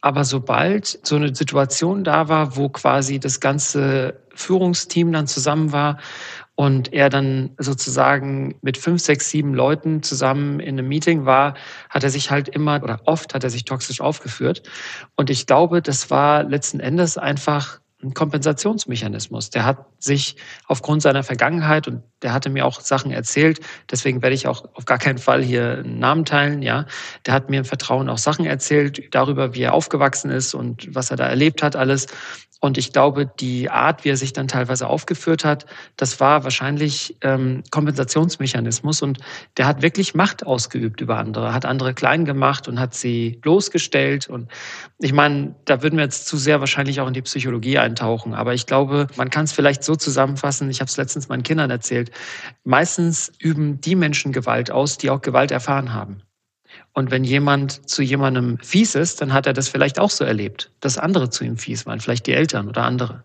Aber 0.00 0.24
sobald 0.24 1.00
so 1.02 1.16
eine 1.16 1.34
Situation 1.34 2.04
da 2.04 2.28
war, 2.28 2.56
wo 2.56 2.68
quasi 2.68 3.18
das 3.18 3.40
ganze 3.40 4.20
Führungsteam 4.34 5.12
dann 5.12 5.26
zusammen 5.26 5.72
war 5.72 5.98
und 6.56 6.92
er 6.92 7.10
dann 7.10 7.50
sozusagen 7.58 8.56
mit 8.62 8.78
fünf, 8.78 9.02
sechs, 9.02 9.30
sieben 9.30 9.54
Leuten 9.54 10.02
zusammen 10.02 10.58
in 10.58 10.78
einem 10.78 10.88
Meeting 10.88 11.26
war, 11.26 11.54
hat 11.90 12.02
er 12.02 12.10
sich 12.10 12.30
halt 12.30 12.48
immer 12.48 12.82
oder 12.82 13.00
oft 13.04 13.34
hat 13.34 13.44
er 13.44 13.50
sich 13.50 13.64
toxisch 13.64 14.00
aufgeführt. 14.00 14.62
Und 15.16 15.30
ich 15.30 15.46
glaube, 15.46 15.82
das 15.82 16.10
war 16.10 16.42
letzten 16.42 16.80
Endes 16.80 17.18
einfach 17.18 17.80
ein 18.02 18.14
Kompensationsmechanismus. 18.14 19.50
Der 19.50 19.64
hat 19.64 19.86
sich 19.98 20.36
aufgrund 20.66 21.02
seiner 21.02 21.22
Vergangenheit 21.22 21.88
und 21.88 22.02
der 22.22 22.32
hatte 22.32 22.50
mir 22.50 22.66
auch 22.66 22.80
Sachen 22.80 23.10
erzählt, 23.10 23.60
deswegen 23.90 24.22
werde 24.22 24.34
ich 24.34 24.46
auch 24.46 24.66
auf 24.74 24.84
gar 24.84 24.98
keinen 24.98 25.18
Fall 25.18 25.42
hier 25.42 25.78
einen 25.78 25.98
Namen 25.98 26.24
teilen, 26.24 26.62
ja. 26.62 26.86
Der 27.24 27.32
hat 27.32 27.48
mir 27.48 27.58
im 27.58 27.64
Vertrauen 27.64 28.08
auch 28.08 28.18
Sachen 28.18 28.44
erzählt 28.44 29.14
darüber, 29.14 29.54
wie 29.54 29.62
er 29.62 29.72
aufgewachsen 29.72 30.30
ist 30.30 30.54
und 30.54 30.94
was 30.94 31.10
er 31.10 31.16
da 31.16 31.26
erlebt 31.26 31.62
hat 31.62 31.74
alles. 31.74 32.06
Und 32.60 32.78
ich 32.78 32.92
glaube, 32.92 33.26
die 33.26 33.68
Art, 33.70 34.04
wie 34.04 34.08
er 34.08 34.16
sich 34.16 34.32
dann 34.32 34.48
teilweise 34.48 34.88
aufgeführt 34.88 35.44
hat, 35.44 35.66
das 35.96 36.20
war 36.20 36.42
wahrscheinlich 36.42 37.16
ähm, 37.20 37.62
Kompensationsmechanismus. 37.70 39.02
Und 39.02 39.18
der 39.58 39.66
hat 39.66 39.82
wirklich 39.82 40.14
Macht 40.14 40.46
ausgeübt 40.46 41.02
über 41.02 41.18
andere, 41.18 41.52
hat 41.52 41.66
andere 41.66 41.92
klein 41.92 42.24
gemacht 42.24 42.66
und 42.66 42.80
hat 42.80 42.94
sie 42.94 43.38
bloßgestellt. 43.42 44.28
Und 44.28 44.50
ich 44.98 45.12
meine, 45.12 45.54
da 45.66 45.82
würden 45.82 45.98
wir 45.98 46.04
jetzt 46.04 46.26
zu 46.26 46.38
sehr 46.38 46.60
wahrscheinlich 46.60 47.00
auch 47.00 47.08
in 47.08 47.14
die 47.14 47.22
Psychologie 47.22 47.78
eintauchen. 47.78 48.32
Aber 48.32 48.54
ich 48.54 48.64
glaube, 48.64 49.08
man 49.16 49.28
kann 49.28 49.44
es 49.44 49.52
vielleicht 49.52 49.84
so 49.84 49.94
zusammenfassen, 49.94 50.70
ich 50.70 50.80
habe 50.80 50.88
es 50.88 50.96
letztens 50.96 51.28
meinen 51.28 51.42
Kindern 51.42 51.70
erzählt, 51.70 52.10
meistens 52.64 53.32
üben 53.38 53.82
die 53.82 53.96
Menschen 53.96 54.32
Gewalt 54.32 54.70
aus, 54.70 54.96
die 54.96 55.10
auch 55.10 55.20
Gewalt 55.20 55.50
erfahren 55.50 55.92
haben. 55.92 56.22
Und 56.92 57.10
wenn 57.10 57.24
jemand 57.24 57.88
zu 57.88 58.02
jemandem 58.02 58.58
fies 58.58 58.94
ist, 58.94 59.20
dann 59.20 59.32
hat 59.32 59.46
er 59.46 59.52
das 59.52 59.68
vielleicht 59.68 59.98
auch 59.98 60.10
so 60.10 60.24
erlebt, 60.24 60.70
dass 60.80 60.98
andere 60.98 61.30
zu 61.30 61.44
ihm 61.44 61.58
fies 61.58 61.86
waren, 61.86 62.00
vielleicht 62.00 62.26
die 62.26 62.32
Eltern 62.32 62.68
oder 62.68 62.84
andere. 62.84 63.24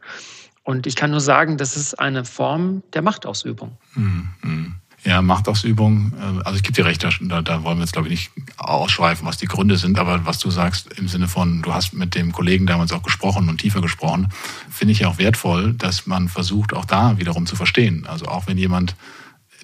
Und 0.63 0.87
ich 0.87 0.95
kann 0.95 1.11
nur 1.11 1.21
sagen, 1.21 1.57
das 1.57 1.75
ist 1.75 1.99
eine 1.99 2.25
Form 2.25 2.83
der 2.93 3.01
Machtausübung. 3.01 3.77
Mhm. 3.95 4.75
Ja, 5.03 5.23
Machtausübung, 5.23 6.13
äh, 6.19 6.43
also 6.43 6.57
ich 6.57 6.63
gebe 6.63 6.73
dir 6.73 6.85
recht, 6.85 7.03
da, 7.03 7.41
da 7.41 7.63
wollen 7.63 7.77
wir 7.77 7.83
jetzt, 7.83 7.93
glaube 7.93 8.09
ich, 8.09 8.29
nicht 8.35 8.59
ausschweifen, 8.59 9.25
was 9.25 9.37
die 9.37 9.47
Gründe 9.47 9.77
sind, 9.77 9.97
aber 9.97 10.25
was 10.25 10.37
du 10.37 10.51
sagst 10.51 10.93
im 10.93 11.07
Sinne 11.07 11.27
von, 11.27 11.63
du 11.63 11.73
hast 11.73 11.93
mit 11.93 12.13
dem 12.13 12.31
Kollegen 12.31 12.67
damals 12.67 12.91
auch 12.91 13.01
gesprochen 13.01 13.49
und 13.49 13.59
tiefer 13.59 13.81
gesprochen, 13.81 14.27
finde 14.69 14.91
ich 14.91 14.99
ja 14.99 15.07
auch 15.07 15.17
wertvoll, 15.17 15.73
dass 15.73 16.05
man 16.05 16.29
versucht, 16.29 16.73
auch 16.73 16.85
da 16.85 17.17
wiederum 17.17 17.47
zu 17.47 17.55
verstehen. 17.55 18.05
Also 18.05 18.25
auch 18.25 18.45
wenn 18.45 18.59
jemand 18.59 18.95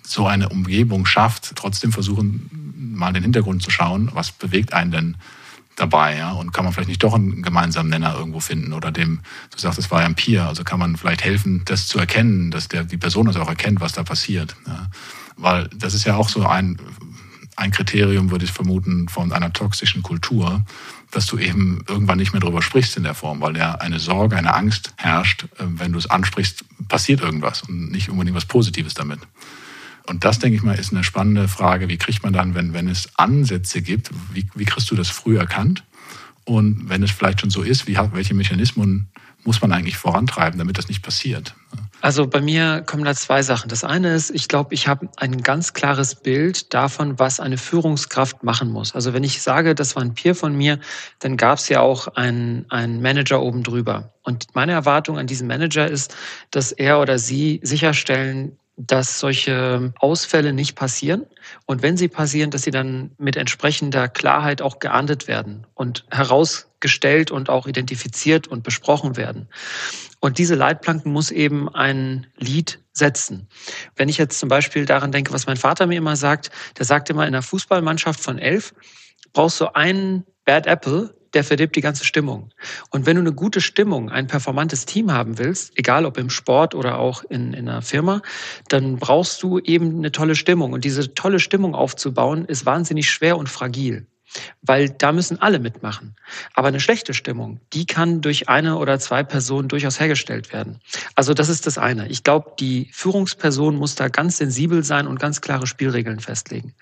so 0.02 0.26
eine 0.26 0.50
Umgebung 0.50 1.06
schafft, 1.06 1.56
trotzdem 1.56 1.92
versuchen, 1.92 2.67
mal 2.78 3.10
in 3.10 3.16
den 3.16 3.24
Hintergrund 3.24 3.64
zu 3.64 3.72
schauen, 3.72 4.10
was 4.14 4.32
bewegt 4.32 4.74
einen 4.74 4.92
denn 4.92 5.18
dabei, 5.76 6.18
ja, 6.18 6.32
und 6.32 6.54
kann 6.54 6.64
man 6.64 6.74
vielleicht 6.74 6.90
nicht 6.90 7.04
doch 7.04 7.14
einen 7.14 7.44
gemeinsamen 7.44 7.90
Nenner 7.90 8.16
irgendwo 8.18 8.40
finden 8.40 8.74
oder 8.74 8.92
dem, 8.92 9.20
du 9.52 9.60
sagst, 9.60 9.78
es 9.78 9.92
war 9.92 10.02
ja 10.02 10.08
ein 10.08 10.16
Peer, 10.16 10.48
also 10.48 10.64
kann 10.64 10.80
man 10.80 10.98
vielleicht 10.98 11.24
helfen, 11.24 11.62
das 11.66 11.88
zu 11.88 12.00
erkennen, 12.00 12.50
dass 12.50 12.68
der, 12.68 12.84
die 12.84 12.98
Person 12.98 13.28
das 13.28 13.38
auch 13.38 13.48
erkennt, 13.48 13.80
was 13.80 13.94
da 13.94 14.04
passiert, 14.04 14.56
ja. 14.66 14.88
weil 15.38 15.70
das 15.76 15.94
ist 15.94 16.06
ja 16.06 16.16
auch 16.16 16.30
so 16.30 16.46
ein, 16.46 16.80
ein 17.56 17.72
Kriterium, 17.72 18.32
würde 18.32 18.46
ich 18.46 18.52
vermuten, 18.52 19.08
von 19.08 19.32
einer 19.32 19.54
toxischen 19.54 20.02
Kultur, 20.02 20.66
dass 21.12 21.28
du 21.28 21.38
eben 21.38 21.84
irgendwann 21.88 22.18
nicht 22.18 22.34
mehr 22.34 22.42
darüber 22.42 22.62
sprichst 22.62 22.98
in 22.98 23.04
der 23.04 23.14
Form, 23.14 23.40
weil 23.40 23.56
ja 23.56 23.76
eine 23.76 24.00
Sorge, 24.00 24.36
eine 24.36 24.54
Angst 24.56 24.94
herrscht, 24.98 25.44
äh, 25.60 25.64
wenn 25.66 25.92
du 25.92 26.00
es 26.00 26.10
ansprichst, 26.10 26.66
passiert 26.88 27.22
irgendwas 27.22 27.62
und 27.62 27.92
nicht 27.92 28.10
unbedingt 28.10 28.36
was 28.36 28.46
Positives 28.46 28.96
damit. 28.96 29.20
Und 30.08 30.24
das, 30.24 30.40
denke 30.40 30.56
ich 30.56 30.64
mal, 30.64 30.78
ist 30.80 30.94
eine 30.94 31.04
spannende 31.04 31.48
Frage. 31.48 31.90
Wie 31.90 31.98
kriegt 31.98 32.24
man 32.24 32.34
dann, 32.34 32.56
wenn, 32.56 32.74
wenn 32.74 32.88
es 32.88 33.10
Ansätze 33.18 33.82
gibt, 33.82 34.10
wie, 34.34 34.48
wie 34.56 34.66
kriegst 34.66 34.90
du 34.90 34.96
das 34.96 35.10
früh 35.10 35.38
erkannt? 35.38 35.84
Und 36.46 36.88
wenn 36.88 37.04
es 37.04 37.12
vielleicht 37.12 37.42
schon 37.42 37.50
so 37.50 37.62
ist, 37.62 37.88
wie, 37.88 37.98
welche 38.14 38.34
Mechanismen 38.34 39.10
muss 39.44 39.62
man 39.62 39.72
eigentlich 39.72 39.98
vorantreiben, 39.98 40.58
damit 40.58 40.78
das 40.78 40.88
nicht 40.88 41.04
passiert? 41.04 41.54
Also 42.02 42.28
bei 42.28 42.42
mir 42.42 42.84
kommen 42.86 43.04
da 43.04 43.16
zwei 43.16 43.42
Sachen. 43.42 43.70
Das 43.70 43.84
eine 43.84 44.14
ist, 44.14 44.30
ich 44.30 44.48
glaube, 44.48 44.74
ich 44.74 44.88
habe 44.88 45.10
ein 45.18 45.42
ganz 45.42 45.74
klares 45.74 46.16
Bild 46.16 46.74
davon, 46.74 47.18
was 47.18 47.40
eine 47.40 47.58
Führungskraft 47.58 48.44
machen 48.44 48.70
muss. 48.70 48.94
Also 48.94 49.14
wenn 49.14 49.24
ich 49.24 49.42
sage, 49.42 49.74
das 49.74 49.96
war 49.96 50.04
ein 50.04 50.14
Peer 50.14 50.36
von 50.36 50.56
mir, 50.56 50.80
dann 51.20 51.38
gab 51.38 51.60
es 51.60 51.70
ja 51.70 51.82
auch 51.82 52.08
einen, 52.10 52.66
einen 52.70 53.02
Manager 53.02 53.42
oben 53.42 53.64
drüber. 53.64 54.14
Und 54.24 54.48
meine 54.54 54.74
Erwartung 54.74 55.18
an 55.18 55.28
diesen 55.28 55.48
Manager 55.48 55.88
ist, 55.88 56.16
dass 56.52 56.72
er 56.72 57.00
oder 57.00 57.18
sie 57.18 57.60
sicherstellen, 57.64 58.58
dass 58.78 59.20
solche 59.20 59.92
Ausfälle 60.00 60.54
nicht 60.54 60.76
passieren. 60.76 61.26
Und 61.66 61.82
wenn 61.82 61.98
sie 61.98 62.08
passieren, 62.08 62.52
dass 62.52 62.62
sie 62.62 62.72
dann 62.72 63.12
mit 63.18 63.36
entsprechender 63.36 64.08
Klarheit 64.08 64.62
auch 64.62 64.78
geahndet 64.78 65.28
werden 65.28 65.66
und 65.74 66.06
herausgestellt 66.12 67.32
und 67.32 67.50
auch 67.50 67.66
identifiziert 67.66 68.48
und 68.48 68.64
besprochen 68.64 69.18
werden. 69.18 69.50
Und 70.20 70.38
diese 70.38 70.54
Leitplanken 70.54 71.12
muss 71.12 71.32
eben 71.32 71.74
ein 71.74 72.28
Lied 72.38 72.80
setzen. 72.94 73.48
Wenn 73.96 74.10
ich 74.10 74.18
jetzt 74.20 74.40
zum 74.40 74.50
Beispiel 74.50 74.86
daran 74.86 75.12
denke, 75.12 75.34
was 75.34 75.48
mein 75.48 75.58
Vater 75.58 75.88
mir 75.88 75.98
immer 75.98 76.16
sagt, 76.16 76.52
der 76.78 76.86
sagt 76.86 77.10
immer, 77.10 77.24
in 77.24 77.34
einer 77.34 77.44
Fußballmannschaft 77.44 78.20
von 78.20 78.38
elf 78.38 78.76
brauchst 79.34 79.60
du 79.60 79.74
einen 79.74 80.24
Bad 80.46 80.68
Apple, 80.68 81.17
der 81.38 81.44
verdirbt 81.44 81.76
die 81.76 81.82
ganze 81.82 82.04
Stimmung. 82.04 82.50
Und 82.90 83.06
wenn 83.06 83.16
du 83.16 83.22
eine 83.22 83.32
gute 83.32 83.62
Stimmung, 83.62 84.10
ein 84.10 84.26
performantes 84.26 84.88
Team 84.88 85.12
haben 85.12 85.38
willst, 85.38 85.78
egal 85.78 86.04
ob 86.04 86.18
im 86.18 86.32
Sport 86.32 86.74
oder 86.74 86.98
auch 86.98 87.24
in, 87.26 87.54
in 87.54 87.70
einer 87.70 87.84
Firma, 87.84 88.24
dann 88.70 88.98
brauchst 88.98 89.44
du 89.44 89.60
eben 89.60 90.00
eine 90.00 90.12
tolle 90.12 90.34
Stimmung. 90.34 90.74
Und 90.74 90.84
diese 90.84 91.14
tolle 91.14 91.40
Stimmung 91.40 91.76
aufzubauen, 91.76 92.46
ist 92.46 92.66
wahnsinnig 92.66 93.12
schwer 93.12 93.38
und 93.38 93.50
fragil. 93.50 94.08
Weil 94.64 94.90
da 94.90 95.12
müssen 95.12 95.40
alle 95.40 95.60
mitmachen. 95.60 96.16
Aber 96.56 96.70
eine 96.70 96.80
schlechte 96.80 97.14
Stimmung, 97.14 97.60
die 97.72 97.86
kann 97.86 98.22
durch 98.22 98.50
eine 98.50 98.78
oder 98.78 98.98
zwei 98.98 99.22
Personen 99.22 99.68
durchaus 99.68 100.00
hergestellt 100.00 100.52
werden. 100.52 100.80
Also 101.14 101.36
das 101.36 101.50
ist 101.50 101.68
das 101.68 101.78
eine. 101.78 102.08
Ich 102.08 102.24
glaube, 102.24 102.54
die 102.60 102.90
Führungsperson 102.94 103.76
muss 103.76 103.94
da 103.94 104.08
ganz 104.08 104.38
sensibel 104.38 104.84
sein 104.84 105.06
und 105.06 105.20
ganz 105.20 105.40
klare 105.42 105.68
Spielregeln 105.68 106.20
festlegen. 106.20 106.74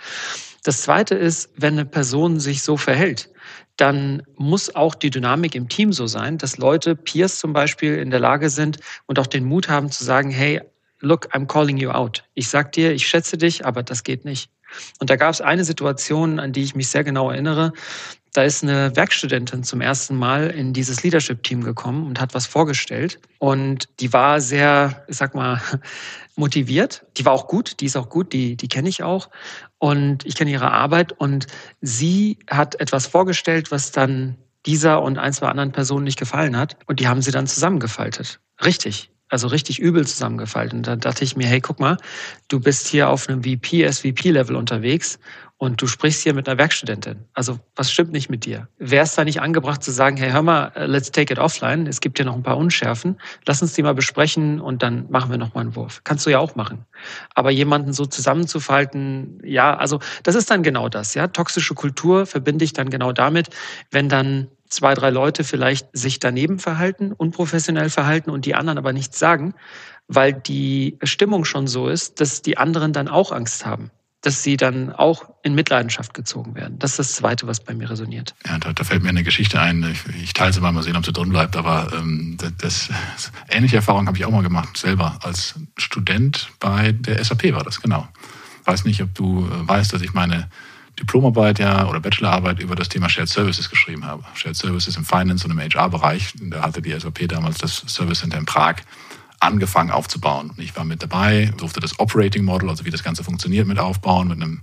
Das 0.63 0.81
zweite 0.81 1.15
ist, 1.15 1.49
wenn 1.57 1.73
eine 1.73 1.85
Person 1.85 2.39
sich 2.39 2.63
so 2.63 2.77
verhält, 2.77 3.29
dann 3.77 4.23
muss 4.35 4.73
auch 4.73 4.95
die 4.95 5.09
Dynamik 5.09 5.55
im 5.55 5.67
Team 5.67 5.91
so 5.91 6.07
sein, 6.07 6.37
dass 6.37 6.57
Leute, 6.57 6.95
Peers 6.95 7.39
zum 7.39 7.53
Beispiel, 7.53 7.97
in 7.97 8.09
der 8.09 8.19
Lage 8.19 8.49
sind 8.49 8.79
und 9.05 9.19
auch 9.19 9.27
den 9.27 9.45
Mut 9.45 9.69
haben 9.69 9.91
zu 9.91 10.03
sagen, 10.03 10.29
hey, 10.29 10.61
look, 10.99 11.33
I'm 11.33 11.45
calling 11.45 11.77
you 11.77 11.89
out. 11.89 12.23
Ich 12.33 12.49
sag 12.49 12.71
dir, 12.71 12.93
ich 12.93 13.07
schätze 13.07 13.37
dich, 13.37 13.65
aber 13.65 13.83
das 13.83 14.03
geht 14.03 14.25
nicht. 14.25 14.49
Und 14.99 15.09
da 15.09 15.15
gab 15.15 15.31
es 15.31 15.41
eine 15.41 15.63
Situation, 15.63 16.39
an 16.39 16.51
die 16.51 16.63
ich 16.63 16.75
mich 16.75 16.89
sehr 16.89 17.03
genau 17.03 17.29
erinnere. 17.29 17.73
Da 18.33 18.43
ist 18.43 18.63
eine 18.63 18.93
Werkstudentin 18.95 19.63
zum 19.63 19.79
ersten 19.79 20.15
Mal 20.15 20.49
in 20.49 20.73
dieses 20.73 21.03
Leadership-Team 21.03 21.63
gekommen 21.63 22.05
und 22.05 22.19
hat 22.19 22.33
was 22.33 22.45
vorgestellt. 22.45 23.19
Und 23.39 23.87
die 24.01 24.11
war 24.11 24.41
sehr, 24.41 25.05
ich 25.07 25.15
sag 25.15 25.35
mal, 25.35 25.61
motiviert. 26.35 27.05
Die 27.15 27.25
war 27.25 27.31
auch 27.31 27.47
gut, 27.47 27.79
die 27.79 27.85
ist 27.85 27.95
auch 27.95 28.09
gut, 28.09 28.33
die, 28.33 28.57
die 28.57 28.67
kenne 28.67 28.89
ich 28.89 29.03
auch. 29.03 29.29
Und 29.77 30.25
ich 30.25 30.35
kenne 30.35 30.51
ihre 30.51 30.71
Arbeit. 30.71 31.13
Und 31.13 31.47
sie 31.79 32.37
hat 32.49 32.79
etwas 32.81 33.07
vorgestellt, 33.07 33.71
was 33.71 33.93
dann 33.93 34.35
dieser 34.65 35.01
und 35.01 35.17
ein, 35.17 35.31
zwei 35.31 35.47
anderen 35.47 35.71
Personen 35.71 36.03
nicht 36.03 36.19
gefallen 36.19 36.57
hat. 36.57 36.75
Und 36.87 36.99
die 36.99 37.07
haben 37.07 37.21
sie 37.21 37.31
dann 37.31 37.47
zusammengefaltet. 37.47 38.41
Richtig 38.65 39.11
also 39.35 39.47
richtig 39.47 39.79
übel 39.79 40.07
zusammengefallen. 40.07 40.71
Und 40.71 40.87
dann 40.87 41.01
dachte 41.01 41.25
ich 41.25 41.35
mir, 41.35 41.45
hey, 41.45 41.59
guck 41.59 41.81
mal, 41.81 41.97
du 42.47 42.61
bist 42.61 42.87
hier 42.87 43.09
auf 43.09 43.27
einem 43.27 43.43
VP, 43.43 43.85
SVP-Level 43.91 44.55
unterwegs 44.55 45.19
und 45.57 45.81
du 45.81 45.87
sprichst 45.87 46.21
hier 46.21 46.33
mit 46.33 46.49
einer 46.49 46.57
Werkstudentin. 46.57 47.25
Also 47.33 47.59
was 47.75 47.89
stimmt 47.89 48.11
nicht 48.11 48.29
mit 48.29 48.45
dir? 48.45 48.67
Wäre 48.77 49.05
es 49.05 49.15
da 49.15 49.23
nicht 49.23 49.41
angebracht 49.41 49.81
zu 49.83 49.91
sagen, 49.91 50.17
hey, 50.17 50.31
hör 50.31 50.41
mal, 50.41 50.71
äh, 50.75 50.85
let's 50.85 51.11
take 51.11 51.31
it 51.31 51.39
offline. 51.39 51.87
Es 51.87 52.01
gibt 52.01 52.17
hier 52.17 52.25
noch 52.25 52.35
ein 52.35 52.43
paar 52.43 52.57
Unschärfen. 52.57 53.17
Lass 53.45 53.61
uns 53.61 53.73
die 53.73 53.81
mal 53.81 53.95
besprechen 53.95 54.59
und 54.59 54.83
dann 54.83 55.09
machen 55.09 55.31
wir 55.31 55.37
noch 55.37 55.53
mal 55.53 55.61
einen 55.61 55.75
Wurf. 55.75 56.01
Kannst 56.03 56.25
du 56.25 56.29
ja 56.29 56.39
auch 56.39 56.55
machen. 56.55 56.85
Aber 57.35 57.51
jemanden 57.51 57.93
so 57.93 58.05
zusammenzufalten, 58.05 59.39
ja, 59.43 59.75
also 59.75 59.99
das 60.23 60.35
ist 60.35 60.51
dann 60.51 60.61
genau 60.61 60.89
das. 60.89 61.13
Ja, 61.13 61.27
toxische 61.27 61.73
Kultur 61.73 62.25
verbinde 62.25 62.65
ich 62.65 62.73
dann 62.73 62.89
genau 62.89 63.13
damit, 63.13 63.49
wenn 63.91 64.09
dann 64.09 64.49
zwei, 64.67 64.93
drei 64.93 65.09
Leute 65.09 65.45
vielleicht 65.45 65.87
sich 65.93 66.19
daneben 66.19 66.59
verhalten, 66.59 67.13
unprofessionell 67.13 67.89
verhalten 67.89 68.29
und 68.29 68.45
die 68.45 68.55
anderen 68.55 68.77
aber 68.77 68.91
nichts 68.91 69.19
sagen, 69.19 69.53
weil 70.07 70.33
die 70.33 70.97
Stimmung 71.03 71.45
schon 71.45 71.67
so 71.67 71.87
ist, 71.87 72.19
dass 72.19 72.41
die 72.41 72.57
anderen 72.57 72.91
dann 72.91 73.07
auch 73.07 73.31
Angst 73.31 73.65
haben 73.65 73.91
dass 74.25 74.41
sie 74.41 74.57
dann 74.57 74.91
auch 74.91 75.29
in 75.43 75.53
Mitleidenschaft 75.53 76.15
gezogen 76.15 76.55
werden. 76.55 76.79
Das 76.79 76.91
ist 76.91 76.99
das 76.99 77.11
Zweite, 77.13 77.45
was 77.45 77.59
bei 77.59 77.75
mir 77.75 77.89
resoniert. 77.89 78.33
Ja, 78.47 78.57
da, 78.57 78.73
da 78.73 78.83
fällt 78.83 79.03
mir 79.03 79.09
eine 79.09 79.23
Geschichte 79.23 79.61
ein. 79.61 79.83
Ich, 79.91 80.23
ich 80.23 80.33
teile 80.33 80.51
sie 80.51 80.61
mal, 80.61 80.71
mal 80.71 80.81
sehen, 80.81 80.95
ob 80.95 81.05
sie 81.05 81.13
drin 81.13 81.29
bleibt. 81.29 81.55
Aber 81.55 81.91
ähm, 81.93 82.35
das, 82.57 82.89
das, 83.15 83.31
ähnliche 83.49 83.75
Erfahrungen 83.75 84.07
habe 84.07 84.17
ich 84.17 84.25
auch 84.25 84.31
mal 84.31 84.41
gemacht, 84.41 84.77
selber. 84.77 85.19
Als 85.21 85.53
Student 85.77 86.49
bei 86.59 86.91
der 86.91 87.23
SAP 87.23 87.53
war 87.53 87.63
das, 87.63 87.81
genau. 87.81 88.07
Weiß 88.63 88.83
nicht, 88.85 89.01
ob 89.03 89.13
du 89.13 89.45
äh, 89.45 89.67
weißt, 89.67 89.93
dass 89.93 90.01
ich 90.01 90.13
meine 90.13 90.49
Diplomarbeit 90.99 91.59
ja 91.59 91.87
oder 91.87 91.99
Bachelorarbeit 91.99 92.59
über 92.59 92.75
das 92.75 92.89
Thema 92.89 93.07
Shared 93.09 93.29
Services 93.29 93.69
geschrieben 93.69 94.05
habe. 94.05 94.23
Shared 94.33 94.55
Services 94.55 94.97
im 94.97 95.05
Finance 95.05 95.45
und 95.45 95.51
im 95.51 95.59
HR-Bereich. 95.59 96.33
Da 96.41 96.63
hatte 96.63 96.81
die 96.81 96.97
SAP 96.99 97.27
damals 97.27 97.59
das 97.59 97.83
Service 97.87 98.21
Center 98.21 98.39
in 98.39 98.45
Prag 98.45 98.77
angefangen 99.45 99.91
aufzubauen. 99.91 100.51
Ich 100.57 100.75
war 100.75 100.85
mit 100.85 101.01
dabei, 101.03 101.51
durfte 101.57 101.79
das 101.79 101.99
Operating 101.99 102.43
Model, 102.43 102.69
also 102.69 102.85
wie 102.85 102.91
das 102.91 103.03
Ganze 103.03 103.23
funktioniert, 103.23 103.67
mit 103.67 103.79
aufbauen, 103.79 104.27
mit 104.27 104.41
einem 104.41 104.61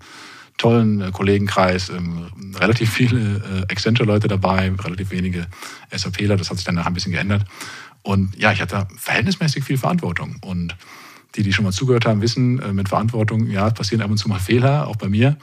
tollen 0.59 1.01
äh, 1.01 1.11
Kollegenkreis, 1.11 1.89
ähm, 1.91 2.27
relativ 2.57 2.93
viele 2.93 3.65
äh, 3.69 3.73
Accenture-Leute 3.73 4.29
dabei, 4.29 4.71
relativ 4.71 5.11
wenige 5.11 5.47
SAPler, 5.91 6.37
das 6.37 6.51
hat 6.51 6.59
sich 6.59 6.67
dann 6.67 6.75
nachher 6.75 6.91
ein 6.91 6.95
bisschen 6.95 7.12
geändert. 7.12 7.45
Und 8.03 8.37
ja, 8.37 8.53
ich 8.53 8.61
hatte 8.61 8.87
verhältnismäßig 8.97 9.65
viel 9.65 9.79
Verantwortung. 9.79 10.37
Und 10.43 10.77
die, 11.35 11.43
die 11.43 11.53
schon 11.53 11.65
mal 11.65 11.73
zugehört 11.73 12.05
haben, 12.05 12.21
wissen, 12.21 12.61
äh, 12.61 12.73
mit 12.73 12.89
Verantwortung, 12.89 13.49
ja, 13.49 13.71
passieren 13.71 14.03
ab 14.03 14.11
und 14.11 14.19
zu 14.19 14.29
mal 14.29 14.39
Fehler, 14.39 14.87
auch 14.89 14.97
bei 14.97 15.09
mir. 15.09 15.37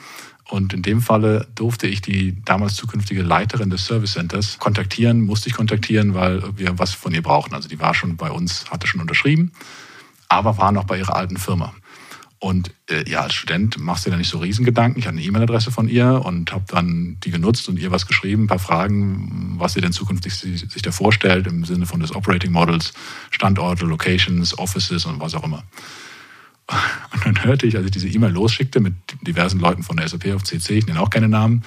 Und 0.50 0.74
in 0.74 0.82
dem 0.82 1.02
Falle 1.02 1.48
durfte 1.54 1.86
ich 1.86 2.02
die 2.02 2.44
damals 2.44 2.76
zukünftige 2.76 3.22
Leiterin 3.22 3.70
des 3.70 3.86
Service 3.86 4.14
Centers 4.14 4.58
kontaktieren, 4.58 5.22
musste 5.22 5.48
ich 5.48 5.56
kontaktieren, 5.56 6.16
weil 6.16 6.42
wir 6.58 6.80
was 6.80 6.94
von 6.94 7.14
ihr 7.14 7.22
brauchten. 7.22 7.54
Also 7.54 7.70
die 7.70 7.80
war 7.80 7.94
schon 7.94 8.18
bei 8.18 8.32
uns, 8.32 8.66
hatte 8.72 8.88
schon 8.88 9.00
unterschrieben, 9.00 9.52
aber 10.28 10.58
war 10.58 10.72
noch 10.72 10.86
bei 10.86 10.98
ihrer 10.98 11.16
alten 11.16 11.38
Firma. 11.38 11.74
Und 12.40 12.72
äh, 12.90 13.08
ja, 13.08 13.22
als 13.22 13.34
Student 13.34 13.78
machst 13.80 14.06
du 14.06 14.10
dir 14.10 14.14
da 14.14 14.18
nicht 14.18 14.30
so 14.30 14.40
Riesengedanken. 14.40 14.98
Ich 14.98 15.06
hatte 15.06 15.18
eine 15.18 15.26
E-Mail-Adresse 15.26 15.72
von 15.72 15.88
ihr 15.88 16.22
und 16.26 16.52
habe 16.52 16.64
dann 16.68 17.18
die 17.24 17.32
genutzt 17.32 17.68
und 17.70 17.78
ihr 17.78 17.92
was 17.92 18.08
geschrieben, 18.08 18.44
ein 18.44 18.48
paar 18.48 18.60
Fragen, 18.60 19.56
was 19.58 19.74
sie 19.74 19.82
denn 19.82 19.92
zukünftig 19.92 20.34
sich 20.34 20.82
da 20.82 20.92
vorstellt 20.92 21.46
im 21.48 21.66
Sinne 21.66 21.86
von 21.86 22.00
des 22.00 22.16
Operating 22.16 22.54
Models, 22.54 22.94
Standorte, 23.30 23.86
Locations, 23.86 24.58
Offices 24.58 25.06
und 25.06 25.20
was 25.20 25.36
auch 25.36 25.44
immer. 25.44 25.64
Und 27.14 27.26
dann 27.26 27.44
hörte 27.44 27.66
ich, 27.66 27.76
als 27.76 27.86
ich 27.86 27.92
diese 27.92 28.08
E-Mail 28.08 28.32
losschickte 28.32 28.80
mit 28.80 28.94
diversen 29.22 29.60
Leuten 29.60 29.84
von 29.84 29.98
der 29.98 30.08
SAP 30.08 30.34
auf 30.34 30.44
CC, 30.44 30.78
ich 30.78 30.88
nenne 30.88 31.02
auch 31.02 31.10
keine 31.10 31.30
Namen, 31.30 31.64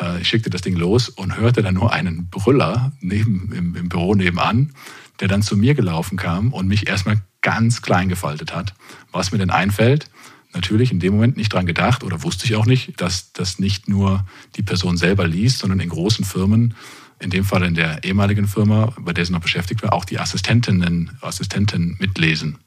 äh, 0.00 0.20
ich 0.20 0.28
schickte 0.28 0.50
das 0.50 0.62
Ding 0.62 0.76
los 0.76 1.08
und 1.08 1.36
hörte 1.36 1.62
dann 1.62 1.74
nur 1.74 1.92
einen 1.92 2.28
Brüller 2.28 2.92
neben, 3.00 3.52
im, 3.52 3.76
im 3.76 3.88
Büro 3.88 4.14
nebenan, 4.14 4.72
der 5.20 5.28
dann 5.28 5.42
zu 5.42 5.56
mir 5.56 5.74
gelaufen 5.74 6.18
kam 6.18 6.52
und 6.52 6.68
mich 6.68 6.88
erstmal 6.88 7.20
ganz 7.40 7.82
klein 7.82 8.08
gefaltet 8.08 8.54
hat. 8.54 8.74
Was 9.12 9.32
mir 9.32 9.38
denn 9.38 9.50
einfällt, 9.50 10.10
natürlich 10.52 10.92
in 10.92 11.00
dem 11.00 11.14
Moment 11.14 11.36
nicht 11.36 11.52
dran 11.52 11.66
gedacht 11.66 12.04
oder 12.04 12.22
wusste 12.22 12.44
ich 12.44 12.56
auch 12.56 12.66
nicht, 12.66 13.00
dass 13.00 13.32
das 13.32 13.58
nicht 13.58 13.88
nur 13.88 14.26
die 14.56 14.62
Person 14.62 14.96
selber 14.96 15.26
liest, 15.26 15.58
sondern 15.58 15.80
in 15.80 15.88
großen 15.88 16.24
Firmen, 16.24 16.74
in 17.18 17.30
dem 17.30 17.44
Fall 17.44 17.62
in 17.62 17.74
der 17.74 18.04
ehemaligen 18.04 18.46
Firma, 18.46 18.94
bei 18.98 19.14
der 19.14 19.24
sie 19.24 19.32
noch 19.32 19.40
beschäftigt 19.40 19.82
war, 19.82 19.94
auch 19.94 20.04
die 20.04 20.18
Assistentinnen, 20.18 21.16
Assistenten 21.22 21.96
mitlesen 21.98 22.58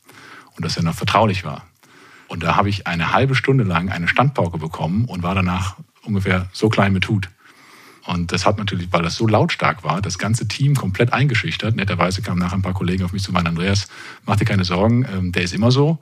und 0.60 0.66
dass 0.66 0.76
er 0.76 0.84
noch 0.84 0.94
vertraulich 0.94 1.46
war. 1.46 1.66
Und 2.28 2.44
da 2.44 2.58
habe 2.58 2.68
ich 2.68 2.86
eine 2.86 3.14
halbe 3.14 3.34
Stunde 3.34 3.64
lang 3.64 3.90
eine 3.90 4.10
Standpauke 4.10 4.58
bekommen 4.58 5.06
und 5.06 5.24
war 5.24 5.34
danach 5.34 5.78
ungefähr 6.04 6.50
so 6.52 6.68
klein 6.68 6.92
mit 6.92 7.08
Hut. 7.08 7.30
Und 8.06 8.34
das 8.34 8.46
hat 8.46 8.58
natürlich, 8.58 8.92
weil 8.92 9.02
das 9.02 9.16
so 9.16 9.26
lautstark 9.26 9.86
war, 9.86 10.02
das 10.02 10.18
ganze 10.18 10.50
Team 10.50 10.76
komplett 10.76 11.14
eingeschüchtert. 11.14 11.78
Netterweise 11.78 12.22
kamen 12.22 12.40
nachher 12.40 12.58
ein 12.58 12.62
paar 12.62 12.74
Kollegen 12.74 13.04
auf 13.04 13.14
mich 13.14 13.24
zu 13.24 13.32
meinen, 13.32 13.48
Andreas, 13.48 13.88
mach 14.26 14.36
dir 14.36 14.44
keine 14.44 14.66
Sorgen, 14.66 15.06
ähm, 15.06 15.32
der 15.32 15.44
ist 15.44 15.54
immer 15.54 15.72
so. 15.72 15.98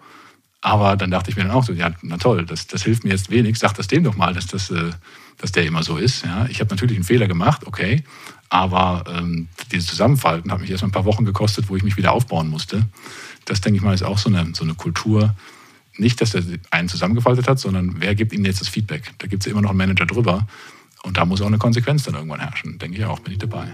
Aber 0.61 0.95
dann 0.95 1.11
dachte 1.11 1.29
ich 1.29 1.37
mir 1.37 1.43
dann 1.43 1.51
auch 1.51 1.63
so, 1.63 1.73
ja, 1.73 1.91
na 2.01 2.17
toll, 2.17 2.43
das, 2.43 2.65
das 2.65 2.81
hilft 2.81 3.03
mir 3.03 3.11
jetzt 3.11 3.29
wenig. 3.29 3.59
Sag 3.59 3.73
das 3.75 3.85
dem 3.85 4.03
doch 4.03 4.17
mal, 4.17 4.33
dass, 4.33 4.47
das, 4.47 4.71
äh, 4.71 4.89
dass 5.37 5.51
der 5.51 5.65
immer 5.67 5.83
so 5.83 5.97
ist. 5.97 6.25
Ja, 6.25 6.47
ich 6.47 6.61
habe 6.61 6.73
natürlich 6.73 6.97
einen 6.97 7.03
Fehler 7.03 7.27
gemacht, 7.27 7.67
okay. 7.67 8.03
Aber 8.49 9.03
ähm, 9.07 9.49
dieses 9.71 9.87
Zusammenfalten 9.87 10.51
hat 10.51 10.61
mich 10.61 10.71
erst 10.71 10.81
mal 10.81 10.89
ein 10.89 10.93
paar 10.93 11.05
Wochen 11.05 11.25
gekostet, 11.25 11.69
wo 11.69 11.75
ich 11.75 11.83
mich 11.83 11.95
wieder 11.95 12.11
aufbauen 12.11 12.49
musste 12.49 12.87
das 13.47 13.61
denke 13.61 13.77
ich 13.77 13.83
mal, 13.83 13.93
ist 13.93 14.03
auch 14.03 14.17
so 14.17 14.29
eine, 14.29 14.53
so 14.53 14.63
eine 14.63 14.75
Kultur. 14.75 15.33
Nicht, 15.97 16.21
dass 16.21 16.35
er 16.35 16.43
einen 16.69 16.89
zusammengefaltet 16.89 17.47
hat, 17.47 17.59
sondern 17.59 17.95
wer 17.99 18.13
gibt 18.13 18.33
ihm 18.33 18.45
jetzt 18.45 18.61
das 18.61 18.67
Feedback? 18.67 19.13
Da 19.17 19.27
gibt 19.27 19.41
es 19.41 19.47
ja 19.47 19.53
immer 19.53 19.61
noch 19.61 19.71
einen 19.71 19.77
Manager 19.77 20.05
drüber. 20.05 20.45
Und 21.03 21.17
da 21.17 21.25
muss 21.25 21.41
auch 21.41 21.47
eine 21.47 21.57
Konsequenz 21.57 22.03
dann 22.03 22.15
irgendwann 22.15 22.41
herrschen. 22.41 22.77
Denke 22.77 22.97
ich 22.97 23.05
auch, 23.05 23.19
bin 23.19 23.33
ich 23.33 23.39
dabei. 23.39 23.67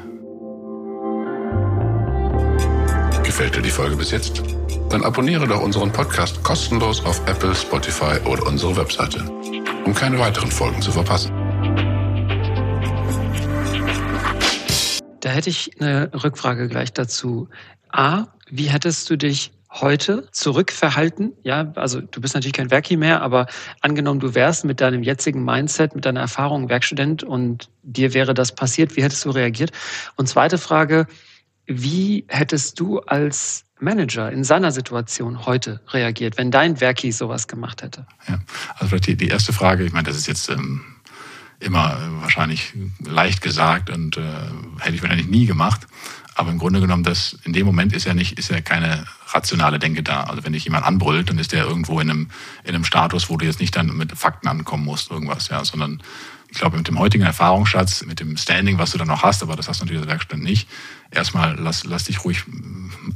Gefällt 3.24 3.56
dir 3.56 3.62
die 3.62 3.72
Folge 3.72 3.96
bis 3.96 4.12
jetzt? 4.12 4.44
Dann 4.90 5.04
abonniere 5.04 5.48
doch 5.48 5.62
unseren 5.62 5.92
Podcast 5.92 6.44
kostenlos 6.44 7.04
auf 7.04 7.26
Apple, 7.28 7.56
Spotify 7.56 8.20
oder 8.26 8.46
unsere 8.46 8.78
Webseite, 8.78 9.24
um 9.86 9.94
keine 9.96 10.20
weiteren 10.20 10.52
Folgen 10.52 10.82
zu 10.82 10.92
verpassen. 10.92 11.32
Da 15.20 15.30
hätte 15.30 15.50
ich 15.50 15.72
eine 15.82 16.12
Rückfrage 16.14 16.68
gleich 16.68 16.94
dazu. 16.94 17.50
A, 17.90 18.28
wie 18.50 18.70
hättest 18.70 19.10
du 19.10 19.18
dich 19.18 19.52
heute 19.74 20.28
zurückverhalten? 20.32 21.34
Ja, 21.44 21.72
also 21.76 22.02
du 22.02 22.22
bist 22.22 22.36
natürlich 22.36 22.54
kein 22.54 22.72
Werki 22.72 22.98
mehr, 22.98 23.22
aber 23.22 23.48
angenommen, 23.82 24.20
du 24.20 24.36
wärst 24.36 24.66
mit 24.66 24.82
deinem 24.82 25.04
jetzigen 25.04 25.44
Mindset, 25.44 25.96
mit 25.96 26.06
deiner 26.06 26.22
Erfahrung 26.22 26.70
Werkstudent 26.70 27.24
und 27.24 27.70
dir 27.82 28.14
wäre 28.14 28.34
das 28.34 28.54
passiert, 28.54 28.96
wie 28.96 29.04
hättest 29.04 29.26
du 29.26 29.32
reagiert? 29.32 29.72
Und 30.16 30.28
zweite 30.28 30.58
Frage, 30.58 31.08
wie 31.66 32.26
hättest 32.28 32.80
du 32.80 33.00
als 33.00 33.66
Manager 33.80 34.32
in 34.32 34.44
seiner 34.44 34.72
Situation 34.72 35.46
heute 35.46 35.82
reagiert, 35.90 36.38
wenn 36.38 36.52
dein 36.52 36.80
Werki 36.80 37.12
sowas 37.12 37.48
gemacht 37.48 37.82
hätte? 37.82 38.06
Ja, 38.28 38.40
also 38.76 38.88
vielleicht 38.88 39.08
die, 39.08 39.16
die 39.16 39.28
erste 39.28 39.54
Frage, 39.54 39.84
ich 39.84 39.94
meine, 39.94 40.08
das 40.08 40.18
ist 40.18 40.28
jetzt 40.28 40.50
ähm, 40.50 40.82
immer 41.60 41.98
wahrscheinlich 42.22 42.74
leicht 43.00 43.42
gesagt 43.42 43.90
und 43.90 44.18
äh, 44.18 44.22
hätte 44.80 44.96
ich 44.96 45.02
wahrscheinlich 45.02 45.28
nie 45.28 45.46
gemacht. 45.46 45.88
Aber 46.36 46.52
im 46.52 46.58
Grunde 46.58 46.82
genommen, 46.82 47.04
das 47.04 47.38
in 47.44 47.54
dem 47.54 47.66
Moment 47.66 47.94
ist 47.94 48.06
ja 48.06 48.14
nicht, 48.14 48.38
ist 48.40 48.50
ja 48.50 48.62
keine 48.62 49.06
rationale 49.28 49.80
Denke 49.80 50.04
da. 50.04 50.22
Also 50.24 50.44
wenn 50.44 50.54
dich 50.54 50.64
jemand 50.64 50.86
anbrüllt, 50.86 51.30
dann 51.30 51.40
ist 51.40 51.52
der 51.52 51.66
irgendwo 51.66 52.00
in 52.00 52.10
einem, 52.10 52.30
in 52.64 52.76
einem 52.76 52.84
Status, 52.84 53.30
wo 53.30 53.38
du 53.38 53.46
jetzt 53.46 53.60
nicht 53.60 53.76
dann 53.76 53.96
mit 53.96 54.12
Fakten 54.14 54.48
ankommen 54.48 54.84
musst, 54.84 55.12
irgendwas, 55.12 55.50
ja, 55.50 55.64
sondern 55.64 56.02
ich 56.50 56.60
glaube, 56.60 56.78
mit 56.78 56.88
dem 56.88 57.00
heutigen 57.00 57.24
Erfahrungsschatz, 57.24 58.06
mit 58.06 58.20
dem 58.20 58.38
Standing, 58.38 58.78
was 58.78 58.92
du 58.92 59.00
dann 59.00 59.08
noch 59.08 59.24
hast, 59.24 59.42
aber 59.42 59.56
das 59.56 59.68
hast 59.68 59.80
du 59.80 59.86
natürlich 59.86 60.04
als 60.04 60.10
Werkstatt 60.10 60.40
nicht, 60.40 60.70
erstmal 61.10 61.56
lass, 61.60 61.84
lass 61.84 62.04
dich 62.04 62.24
ruhig 62.24 62.44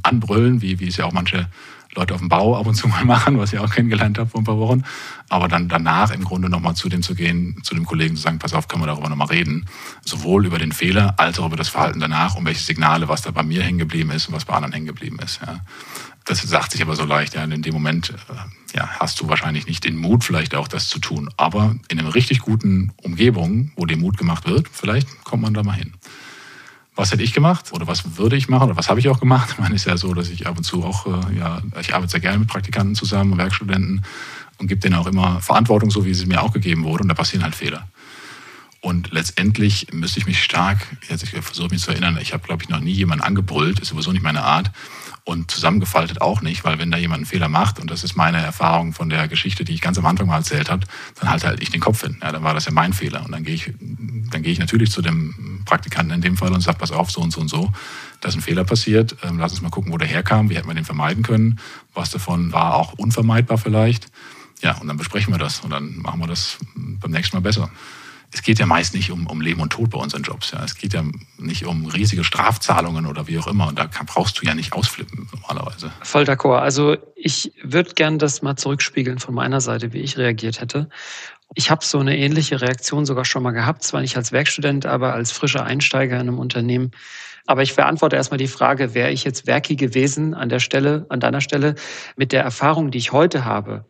anbrüllen, 0.02 0.60
wie, 0.60 0.80
wie 0.80 0.88
es 0.88 0.96
ja 0.96 1.04
auch 1.04 1.12
manche 1.12 1.48
Leute 1.94 2.14
auf 2.14 2.20
dem 2.20 2.28
Bau 2.28 2.56
ab 2.56 2.66
und 2.66 2.74
zu 2.74 2.88
mal 2.88 3.04
machen, 3.06 3.38
was 3.38 3.52
ich 3.52 3.58
auch 3.58 3.70
kennengelernt 3.70 4.18
habe 4.18 4.30
vor 4.30 4.40
ein 4.40 4.44
paar 4.44 4.58
Wochen. 4.58 4.84
Aber 5.28 5.48
dann 5.48 5.68
danach 5.68 6.10
im 6.10 6.24
Grunde 6.24 6.48
nochmal 6.48 6.74
zu 6.74 6.88
dem 6.88 7.02
zu 7.02 7.14
gehen, 7.14 7.56
zu 7.62 7.74
dem 7.74 7.86
Kollegen 7.86 8.16
zu 8.16 8.22
sagen, 8.22 8.38
pass 8.38 8.54
auf, 8.54 8.68
können 8.68 8.82
wir 8.82 8.86
darüber 8.86 9.08
nochmal 9.08 9.28
reden. 9.28 9.66
Sowohl 10.04 10.46
über 10.46 10.58
den 10.58 10.72
Fehler 10.72 11.14
als 11.18 11.38
auch 11.38 11.46
über 11.46 11.56
das 11.56 11.68
Verhalten 11.68 12.00
danach 12.00 12.34
und 12.34 12.44
welche 12.44 12.62
Signale, 12.62 13.08
was 13.08 13.22
da 13.22 13.30
bei 13.30 13.42
mir 13.42 13.62
hängen 13.62 13.78
geblieben 13.78 14.10
ist 14.10 14.28
und 14.28 14.34
was 14.34 14.44
bei 14.44 14.54
anderen 14.54 14.72
hängen 14.72 14.86
geblieben 14.86 15.18
ist. 15.24 15.40
Ja. 15.44 15.60
Das 16.24 16.42
sagt 16.42 16.72
sich 16.72 16.82
aber 16.82 16.94
so 16.94 17.04
leicht. 17.04 17.34
Ja. 17.34 17.44
In 17.44 17.62
dem 17.62 17.74
Moment 17.74 18.10
äh, 18.10 18.76
ja, 18.76 18.88
hast 19.00 19.20
du 19.20 19.28
wahrscheinlich 19.28 19.66
nicht 19.66 19.84
den 19.84 19.96
Mut, 19.96 20.24
vielleicht 20.24 20.54
auch 20.54 20.68
das 20.68 20.88
zu 20.88 20.98
tun. 20.98 21.30
Aber 21.36 21.76
in 21.88 21.98
einer 21.98 22.14
richtig 22.14 22.40
guten 22.40 22.92
Umgebung, 23.02 23.72
wo 23.76 23.86
dir 23.86 23.96
Mut 23.96 24.18
gemacht 24.18 24.46
wird, 24.46 24.68
vielleicht 24.70 25.24
kommt 25.24 25.42
man 25.42 25.54
da 25.54 25.62
mal 25.62 25.72
hin 25.72 25.94
was 26.98 27.12
hätte 27.12 27.22
ich 27.22 27.32
gemacht 27.32 27.72
oder 27.72 27.86
was 27.86 28.18
würde 28.18 28.36
ich 28.36 28.48
machen 28.48 28.64
oder 28.64 28.76
was 28.76 28.90
habe 28.90 28.98
ich 28.98 29.08
auch 29.08 29.20
gemacht. 29.20 29.54
Es 29.66 29.70
ist 29.70 29.86
ja 29.86 29.96
so, 29.96 30.12
dass 30.14 30.28
ich 30.30 30.46
ab 30.48 30.58
und 30.58 30.64
zu 30.64 30.84
auch, 30.84 31.06
äh, 31.06 31.38
ja, 31.38 31.62
ich 31.80 31.94
arbeite 31.94 32.10
sehr 32.10 32.20
gerne 32.20 32.38
mit 32.38 32.48
Praktikanten 32.48 32.96
zusammen, 32.96 33.38
Werkstudenten 33.38 34.04
und 34.58 34.66
gebe 34.66 34.80
denen 34.80 34.96
auch 34.96 35.06
immer 35.06 35.40
Verantwortung, 35.40 35.92
so 35.92 36.04
wie 36.04 36.12
sie 36.12 36.26
mir 36.26 36.42
auch 36.42 36.52
gegeben 36.52 36.82
wurde 36.82 37.02
und 37.02 37.08
da 37.08 37.14
passieren 37.14 37.44
halt 37.44 37.54
Fehler. 37.54 37.86
Und 38.80 39.12
letztendlich 39.12 39.86
müsste 39.92 40.18
ich 40.18 40.26
mich 40.26 40.42
stark, 40.42 40.78
jetzt 41.08 41.22
ich 41.22 41.30
versuche 41.30 41.68
mich 41.68 41.82
zu 41.82 41.92
erinnern, 41.92 42.18
ich 42.20 42.32
habe, 42.32 42.44
glaube 42.44 42.64
ich, 42.64 42.68
noch 42.68 42.80
nie 42.80 42.92
jemanden 42.92 43.24
angebrüllt, 43.24 43.78
ist 43.78 43.88
sowieso 43.88 44.10
nicht 44.10 44.22
meine 44.22 44.42
Art 44.42 44.72
und 45.28 45.50
zusammengefaltet 45.50 46.22
auch 46.22 46.40
nicht, 46.40 46.64
weil 46.64 46.78
wenn 46.78 46.90
da 46.90 46.96
jemand 46.96 47.18
einen 47.18 47.26
Fehler 47.26 47.50
macht, 47.50 47.78
und 47.80 47.90
das 47.90 48.02
ist 48.02 48.16
meine 48.16 48.38
Erfahrung 48.38 48.94
von 48.94 49.10
der 49.10 49.28
Geschichte, 49.28 49.62
die 49.62 49.74
ich 49.74 49.82
ganz 49.82 49.98
am 49.98 50.06
Anfang 50.06 50.26
mal 50.26 50.38
erzählt 50.38 50.70
habe, 50.70 50.86
dann 51.20 51.28
halt 51.28 51.44
halt 51.44 51.62
ich 51.62 51.68
den 51.68 51.82
Kopf 51.82 52.00
hin. 52.00 52.16
Ja, 52.22 52.32
dann 52.32 52.42
war 52.42 52.54
das 52.54 52.64
ja 52.64 52.72
mein 52.72 52.94
Fehler. 52.94 53.22
Und 53.26 53.32
dann 53.32 53.44
gehe 53.44 53.54
ich, 53.54 53.70
dann 54.30 54.42
gehe 54.42 54.50
ich 54.50 54.58
natürlich 54.58 54.90
zu 54.90 55.02
dem 55.02 55.60
Praktikanten 55.66 56.14
in 56.14 56.22
dem 56.22 56.38
Fall 56.38 56.50
und 56.50 56.62
sage, 56.62 56.78
pass 56.78 56.92
auf, 56.92 57.10
so 57.10 57.20
und 57.20 57.30
so 57.30 57.42
und 57.42 57.48
so, 57.48 57.70
da 58.22 58.30
ist 58.30 58.36
ein 58.36 58.40
Fehler 58.40 58.64
passiert. 58.64 59.16
Ähm, 59.22 59.38
lass 59.38 59.52
uns 59.52 59.60
mal 59.60 59.68
gucken, 59.68 59.92
wo 59.92 59.98
der 59.98 60.08
herkam, 60.08 60.48
wie 60.48 60.56
hätten 60.56 60.66
wir 60.66 60.74
den 60.74 60.86
vermeiden 60.86 61.22
können. 61.22 61.60
Was 61.92 62.08
davon 62.08 62.50
war 62.54 62.76
auch 62.76 62.94
unvermeidbar 62.94 63.58
vielleicht. 63.58 64.06
Ja, 64.62 64.78
und 64.78 64.88
dann 64.88 64.96
besprechen 64.96 65.34
wir 65.34 65.38
das 65.38 65.60
und 65.60 65.68
dann 65.68 65.98
machen 65.98 66.20
wir 66.20 66.26
das 66.26 66.56
beim 66.74 67.10
nächsten 67.10 67.36
Mal 67.36 67.42
besser 67.42 67.70
es 68.32 68.42
geht 68.42 68.58
ja 68.58 68.66
meist 68.66 68.94
nicht 68.94 69.10
um, 69.10 69.26
um 69.26 69.40
Leben 69.40 69.60
und 69.60 69.70
Tod 69.70 69.90
bei 69.90 69.98
unseren 69.98 70.22
Jobs. 70.22 70.50
Ja. 70.50 70.62
Es 70.64 70.74
geht 70.74 70.92
ja 70.92 71.02
nicht 71.38 71.64
um 71.64 71.86
riesige 71.86 72.24
Strafzahlungen 72.24 73.06
oder 73.06 73.26
wie 73.26 73.38
auch 73.38 73.46
immer. 73.46 73.68
Und 73.68 73.78
da 73.78 73.86
kann, 73.86 74.06
brauchst 74.06 74.40
du 74.40 74.46
ja 74.46 74.54
nicht 74.54 74.72
ausflippen 74.72 75.28
normalerweise. 75.32 75.90
Voll 76.02 76.24
d'accord. 76.24 76.60
Also 76.60 76.96
ich 77.14 77.52
würde 77.62 77.94
gern 77.94 78.18
das 78.18 78.42
mal 78.42 78.56
zurückspiegeln 78.56 79.18
von 79.18 79.34
meiner 79.34 79.60
Seite, 79.60 79.92
wie 79.92 80.00
ich 80.00 80.18
reagiert 80.18 80.60
hätte. 80.60 80.88
Ich 81.54 81.70
habe 81.70 81.84
so 81.84 81.98
eine 81.98 82.18
ähnliche 82.18 82.60
Reaktion 82.60 83.06
sogar 83.06 83.24
schon 83.24 83.42
mal 83.42 83.52
gehabt, 83.52 83.82
zwar 83.82 84.02
nicht 84.02 84.16
als 84.16 84.32
Werkstudent, 84.32 84.84
aber 84.84 85.14
als 85.14 85.32
frischer 85.32 85.64
Einsteiger 85.64 86.16
in 86.16 86.28
einem 86.28 86.38
Unternehmen. 86.38 86.90
Aber 87.48 87.62
ich 87.62 87.74
beantworte 87.74 88.14
erstmal 88.14 88.36
die 88.36 88.46
Frage, 88.46 88.92
wäre 88.92 89.10
ich 89.10 89.24
jetzt 89.24 89.46
Werki 89.46 89.74
gewesen 89.74 90.34
an 90.34 90.50
der 90.50 90.60
Stelle, 90.60 91.06
an 91.08 91.18
deiner 91.18 91.40
Stelle, 91.40 91.76
mit 92.14 92.32
der 92.32 92.42
Erfahrung, 92.42 92.90
die 92.90 92.98
ich 92.98 93.12
heute 93.12 93.46
habe, 93.46 93.86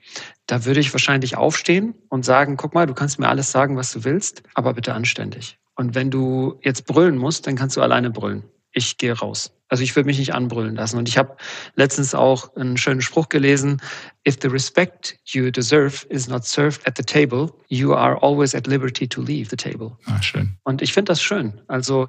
da 0.46 0.64
würde 0.64 0.78
ich 0.78 0.94
wahrscheinlich 0.94 1.36
aufstehen 1.36 1.96
und 2.08 2.24
sagen, 2.24 2.56
guck 2.56 2.72
mal, 2.72 2.86
du 2.86 2.94
kannst 2.94 3.18
mir 3.18 3.28
alles 3.28 3.50
sagen, 3.50 3.76
was 3.76 3.90
du 3.92 4.04
willst, 4.04 4.44
aber 4.54 4.74
bitte 4.74 4.94
anständig. 4.94 5.58
Und 5.74 5.96
wenn 5.96 6.08
du 6.08 6.60
jetzt 6.62 6.86
brüllen 6.86 7.18
musst, 7.18 7.48
dann 7.48 7.56
kannst 7.56 7.76
du 7.76 7.82
alleine 7.82 8.10
brüllen. 8.10 8.44
Ich 8.70 8.96
gehe 8.96 9.12
raus. 9.12 9.52
Also 9.68 9.82
ich 9.82 9.96
würde 9.96 10.06
mich 10.06 10.18
nicht 10.18 10.34
anbrüllen 10.34 10.76
lassen. 10.76 10.96
Und 10.96 11.08
ich 11.08 11.18
habe 11.18 11.36
letztens 11.74 12.14
auch 12.14 12.54
einen 12.54 12.76
schönen 12.76 13.00
Spruch 13.00 13.28
gelesen. 13.28 13.82
If 14.26 14.38
the 14.40 14.48
respect 14.48 15.18
you 15.24 15.50
deserve 15.50 16.06
is 16.08 16.28
not 16.28 16.44
served 16.44 16.86
at 16.86 16.96
the 16.96 17.02
table, 17.02 17.52
you 17.66 17.92
are 17.92 18.22
always 18.22 18.54
at 18.54 18.68
liberty 18.68 19.08
to 19.08 19.20
leave 19.20 19.50
the 19.50 19.56
table. 19.56 19.98
Ah, 20.06 20.22
schön. 20.22 20.56
Und 20.62 20.80
ich 20.80 20.92
finde 20.92 21.10
das 21.10 21.20
schön. 21.20 21.60
Also 21.66 22.06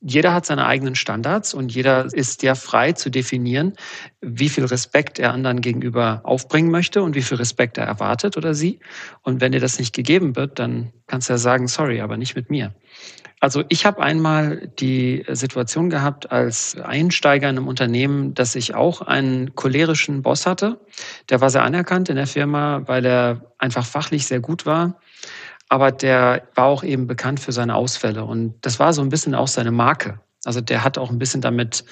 jeder 0.00 0.32
hat 0.32 0.46
seine 0.46 0.66
eigenen 0.66 0.94
Standards 0.94 1.52
und 1.52 1.74
jeder 1.74 2.06
ist 2.12 2.42
ja 2.42 2.54
frei 2.54 2.92
zu 2.92 3.10
definieren, 3.10 3.74
wie 4.22 4.48
viel 4.48 4.64
Respekt 4.64 5.18
er 5.18 5.32
anderen 5.32 5.60
gegenüber 5.60 6.20
aufbringen 6.24 6.70
möchte 6.70 7.02
und 7.02 7.14
wie 7.14 7.22
viel 7.22 7.36
Respekt 7.36 7.76
er 7.76 7.84
erwartet 7.84 8.36
oder 8.36 8.54
sie. 8.54 8.80
Und 9.22 9.40
wenn 9.40 9.52
dir 9.52 9.60
das 9.60 9.78
nicht 9.78 9.94
gegeben 9.94 10.36
wird, 10.36 10.58
dann 10.58 10.92
kannst 11.06 11.28
du 11.28 11.34
ja 11.34 11.38
sagen, 11.38 11.68
sorry, 11.68 12.00
aber 12.00 12.16
nicht 12.16 12.34
mit 12.34 12.48
mir. 12.48 12.74
Also 13.40 13.64
ich 13.68 13.86
habe 13.86 14.02
einmal 14.02 14.70
die 14.78 15.24
Situation 15.28 15.88
gehabt 15.88 16.30
als 16.30 16.78
Einsteiger 16.78 17.48
in 17.48 17.56
einem 17.56 17.68
Unternehmen, 17.68 18.34
dass 18.34 18.54
ich 18.54 18.74
auch 18.74 19.00
einen 19.02 19.54
cholerischen 19.54 20.22
Boss 20.22 20.46
hatte. 20.46 20.80
Der 21.30 21.40
war 21.40 21.48
sehr 21.48 21.62
anerkannt 21.62 22.10
in 22.10 22.16
der 22.16 22.26
Firma, 22.26 22.82
weil 22.86 23.04
er 23.04 23.52
einfach 23.58 23.84
fachlich 23.84 24.26
sehr 24.26 24.40
gut 24.40 24.66
war 24.66 24.98
aber 25.70 25.92
der 25.92 26.42
war 26.56 26.66
auch 26.66 26.82
eben 26.82 27.06
bekannt 27.06 27.40
für 27.40 27.52
seine 27.52 27.76
Ausfälle 27.76 28.24
und 28.24 28.54
das 28.60 28.78
war 28.78 28.92
so 28.92 29.00
ein 29.00 29.08
bisschen 29.08 29.34
auch 29.34 29.46
seine 29.46 29.70
Marke. 29.70 30.20
Also 30.44 30.60
der 30.60 30.84
hat 30.84 30.98
auch 30.98 31.10
ein 31.10 31.18
bisschen 31.18 31.40
damit, 31.40 31.84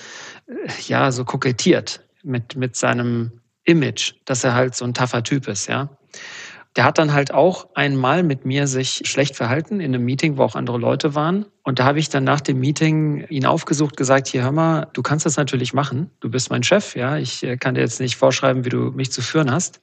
äh, 0.49 0.69
ja, 0.89 1.11
so 1.13 1.25
kokettiert 1.25 2.01
mit, 2.25 2.57
mit 2.57 2.77
seinem 2.77 3.41
Image, 3.65 4.15
dass 4.25 4.43
er 4.43 4.55
halt 4.55 4.75
so 4.75 4.85
ein 4.85 4.95
taffer 4.95 5.23
Typ 5.23 5.47
ist, 5.47 5.69
ja. 5.69 5.89
Der 6.77 6.85
hat 6.85 6.99
dann 6.99 7.13
halt 7.13 7.33
auch 7.33 7.69
einmal 7.75 8.23
mit 8.23 8.45
mir 8.45 8.67
sich 8.67 9.03
schlecht 9.05 9.37
verhalten 9.37 9.81
in 9.81 9.95
einem 9.95 10.05
Meeting, 10.05 10.37
wo 10.37 10.43
auch 10.43 10.55
andere 10.55 10.79
Leute 10.79 11.15
waren. 11.15 11.47
Und 11.63 11.79
da 11.79 11.85
habe 11.85 11.99
ich 11.99 12.09
dann 12.09 12.25
nach 12.25 12.41
dem 12.41 12.61
Meeting 12.61 13.27
ihn 13.29 13.47
aufgesucht, 13.47 13.97
gesagt, 13.97 14.29
hier 14.29 14.43
hör 14.43 14.53
mal, 14.53 14.89
du 14.93 15.03
kannst 15.03 15.25
das 15.25 15.37
natürlich 15.37 15.73
machen. 15.73 16.11
Du 16.21 16.31
bist 16.31 16.51
mein 16.51 16.63
Chef, 16.63 16.95
ja. 16.95 17.17
Ich 17.17 17.43
äh, 17.43 17.57
kann 17.57 17.75
dir 17.75 17.81
jetzt 17.81 18.01
nicht 18.01 18.17
vorschreiben, 18.17 18.65
wie 18.65 18.71
du 18.71 18.91
mich 18.91 19.13
zu 19.13 19.23
führen 19.23 19.51
hast. 19.51 19.81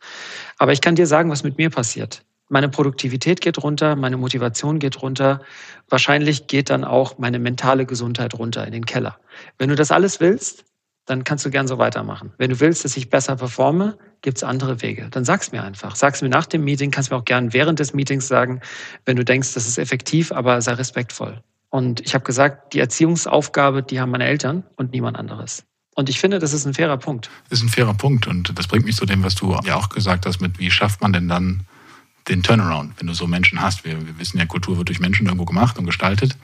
Aber 0.57 0.73
ich 0.73 0.81
kann 0.81 0.95
dir 0.95 1.07
sagen, 1.07 1.29
was 1.29 1.43
mit 1.43 1.57
mir 1.57 1.69
passiert 1.69 2.23
meine 2.49 2.69
Produktivität 2.69 3.41
geht 3.41 3.61
runter, 3.63 3.95
meine 3.95 4.17
Motivation 4.17 4.79
geht 4.79 5.01
runter. 5.01 5.41
Wahrscheinlich 5.89 6.47
geht 6.47 6.69
dann 6.69 6.83
auch 6.83 7.17
meine 7.17 7.39
mentale 7.39 7.85
Gesundheit 7.85 8.35
runter 8.35 8.65
in 8.65 8.71
den 8.71 8.85
Keller. 8.85 9.17
Wenn 9.57 9.69
du 9.69 9.75
das 9.75 9.91
alles 9.91 10.19
willst, 10.19 10.65
dann 11.05 11.23
kannst 11.23 11.45
du 11.45 11.49
gern 11.49 11.67
so 11.67 11.77
weitermachen. 11.77 12.33
Wenn 12.37 12.49
du 12.49 12.59
willst, 12.59 12.83
dass 12.83 12.97
ich 12.97 13.09
besser 13.09 13.35
performe, 13.35 13.97
gibt's 14.21 14.43
andere 14.43 14.81
Wege. 14.81 15.07
Dann 15.11 15.23
sag's 15.23 15.51
mir 15.51 15.63
einfach. 15.63 15.95
Sag's 15.95 16.21
mir 16.21 16.29
nach 16.29 16.47
dem 16.47 16.63
Meeting, 16.63 16.91
kannst 16.91 17.11
mir 17.11 17.17
auch 17.17 17.25
gern 17.25 17.53
während 17.53 17.79
des 17.79 17.93
Meetings 17.93 18.27
sagen, 18.27 18.61
wenn 19.05 19.15
du 19.15 19.23
denkst, 19.23 19.53
das 19.53 19.67
ist 19.67 19.77
effektiv, 19.77 20.31
aber 20.31 20.61
sei 20.61 20.73
respektvoll. 20.73 21.41
Und 21.69 21.99
ich 22.01 22.13
habe 22.13 22.23
gesagt, 22.23 22.73
die 22.73 22.79
Erziehungsaufgabe, 22.79 23.83
die 23.83 23.99
haben 23.99 24.11
meine 24.11 24.25
Eltern 24.25 24.63
und 24.77 24.93
niemand 24.93 25.17
anderes. 25.17 25.63
Und 25.95 26.09
ich 26.09 26.19
finde, 26.19 26.39
das 26.39 26.53
ist 26.53 26.65
ein 26.65 26.73
fairer 26.73 26.97
Punkt. 26.97 27.29
Das 27.49 27.59
ist 27.59 27.65
ein 27.65 27.69
fairer 27.69 27.93
Punkt. 27.93 28.27
Und 28.27 28.57
das 28.57 28.67
bringt 28.67 28.85
mich 28.85 28.95
zu 28.95 29.05
dem, 29.05 29.23
was 29.23 29.35
du 29.35 29.57
ja 29.63 29.75
auch 29.75 29.89
gesagt 29.89 30.25
hast, 30.25 30.41
mit 30.41 30.59
wie 30.59 30.71
schafft 30.71 31.01
man 31.01 31.13
denn 31.13 31.27
dann 31.27 31.65
den 32.27 32.43
Turnaround, 32.43 32.93
wenn 32.99 33.07
du 33.07 33.13
so 33.13 33.27
Menschen 33.27 33.61
hast. 33.61 33.85
Wir, 33.85 34.05
wir 34.05 34.17
wissen 34.19 34.37
ja, 34.37 34.45
Kultur 34.45 34.77
wird 34.77 34.89
durch 34.89 34.99
Menschen 34.99 35.25
irgendwo 35.27 35.45
gemacht 35.45 35.77
und 35.77 35.85
gestaltet. 35.85 36.37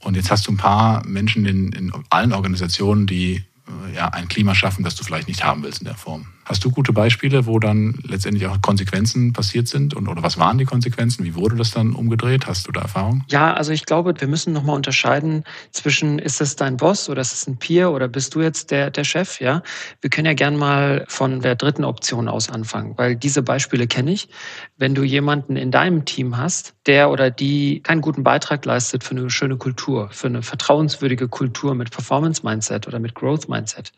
Und 0.00 0.14
jetzt 0.14 0.30
hast 0.30 0.46
du 0.46 0.52
ein 0.52 0.56
paar 0.56 1.06
Menschen 1.06 1.46
in, 1.46 1.72
in 1.72 1.92
allen 2.10 2.32
Organisationen, 2.32 3.06
die 3.06 3.44
äh, 3.66 3.94
ja, 3.94 4.08
ein 4.08 4.28
Klima 4.28 4.54
schaffen, 4.54 4.84
das 4.84 4.94
du 4.94 5.04
vielleicht 5.04 5.28
nicht 5.28 5.44
haben 5.44 5.62
willst 5.62 5.80
in 5.80 5.86
der 5.86 5.96
Form. 5.96 6.26
Hast 6.46 6.64
du 6.64 6.70
gute 6.70 6.92
Beispiele, 6.92 7.44
wo 7.46 7.58
dann 7.58 7.98
letztendlich 8.04 8.46
auch 8.46 8.62
Konsequenzen 8.62 9.32
passiert 9.32 9.66
sind? 9.66 9.94
Und, 9.94 10.06
oder 10.06 10.22
was 10.22 10.38
waren 10.38 10.58
die 10.58 10.64
Konsequenzen? 10.64 11.24
Wie 11.24 11.34
wurde 11.34 11.56
das 11.56 11.72
dann 11.72 11.92
umgedreht? 11.92 12.46
Hast 12.46 12.68
du 12.68 12.72
da 12.72 12.82
Erfahrung? 12.82 13.24
Ja, 13.26 13.52
also 13.52 13.72
ich 13.72 13.84
glaube, 13.84 14.14
wir 14.16 14.28
müssen 14.28 14.52
nochmal 14.52 14.76
unterscheiden 14.76 15.42
zwischen, 15.72 16.20
ist 16.20 16.40
es 16.40 16.54
dein 16.54 16.76
Boss 16.76 17.08
oder 17.08 17.20
ist 17.20 17.32
es 17.32 17.48
ein 17.48 17.56
Peer 17.56 17.90
oder 17.90 18.06
bist 18.06 18.36
du 18.36 18.42
jetzt 18.42 18.70
der, 18.70 18.92
der 18.92 19.02
Chef? 19.02 19.40
Ja, 19.40 19.62
wir 20.00 20.08
können 20.08 20.26
ja 20.26 20.34
gern 20.34 20.56
mal 20.56 21.04
von 21.08 21.40
der 21.40 21.56
dritten 21.56 21.82
Option 21.82 22.28
aus 22.28 22.48
anfangen, 22.48 22.94
weil 22.96 23.16
diese 23.16 23.42
Beispiele 23.42 23.88
kenne 23.88 24.12
ich. 24.12 24.28
Wenn 24.76 24.94
du 24.94 25.02
jemanden 25.02 25.56
in 25.56 25.72
deinem 25.72 26.04
Team 26.04 26.36
hast, 26.36 26.76
der 26.86 27.10
oder 27.10 27.32
die 27.32 27.80
keinen 27.82 28.02
guten 28.02 28.22
Beitrag 28.22 28.64
leistet 28.64 29.02
für 29.02 29.16
eine 29.16 29.30
schöne 29.30 29.56
Kultur, 29.56 30.10
für 30.12 30.28
eine 30.28 30.42
vertrauenswürdige 30.42 31.26
Kultur 31.26 31.74
mit 31.74 31.90
Performance 31.90 32.42
Mindset 32.44 32.86
oder 32.86 33.00
mit 33.00 33.16
Growth 33.16 33.48
Mindset. 33.48 33.92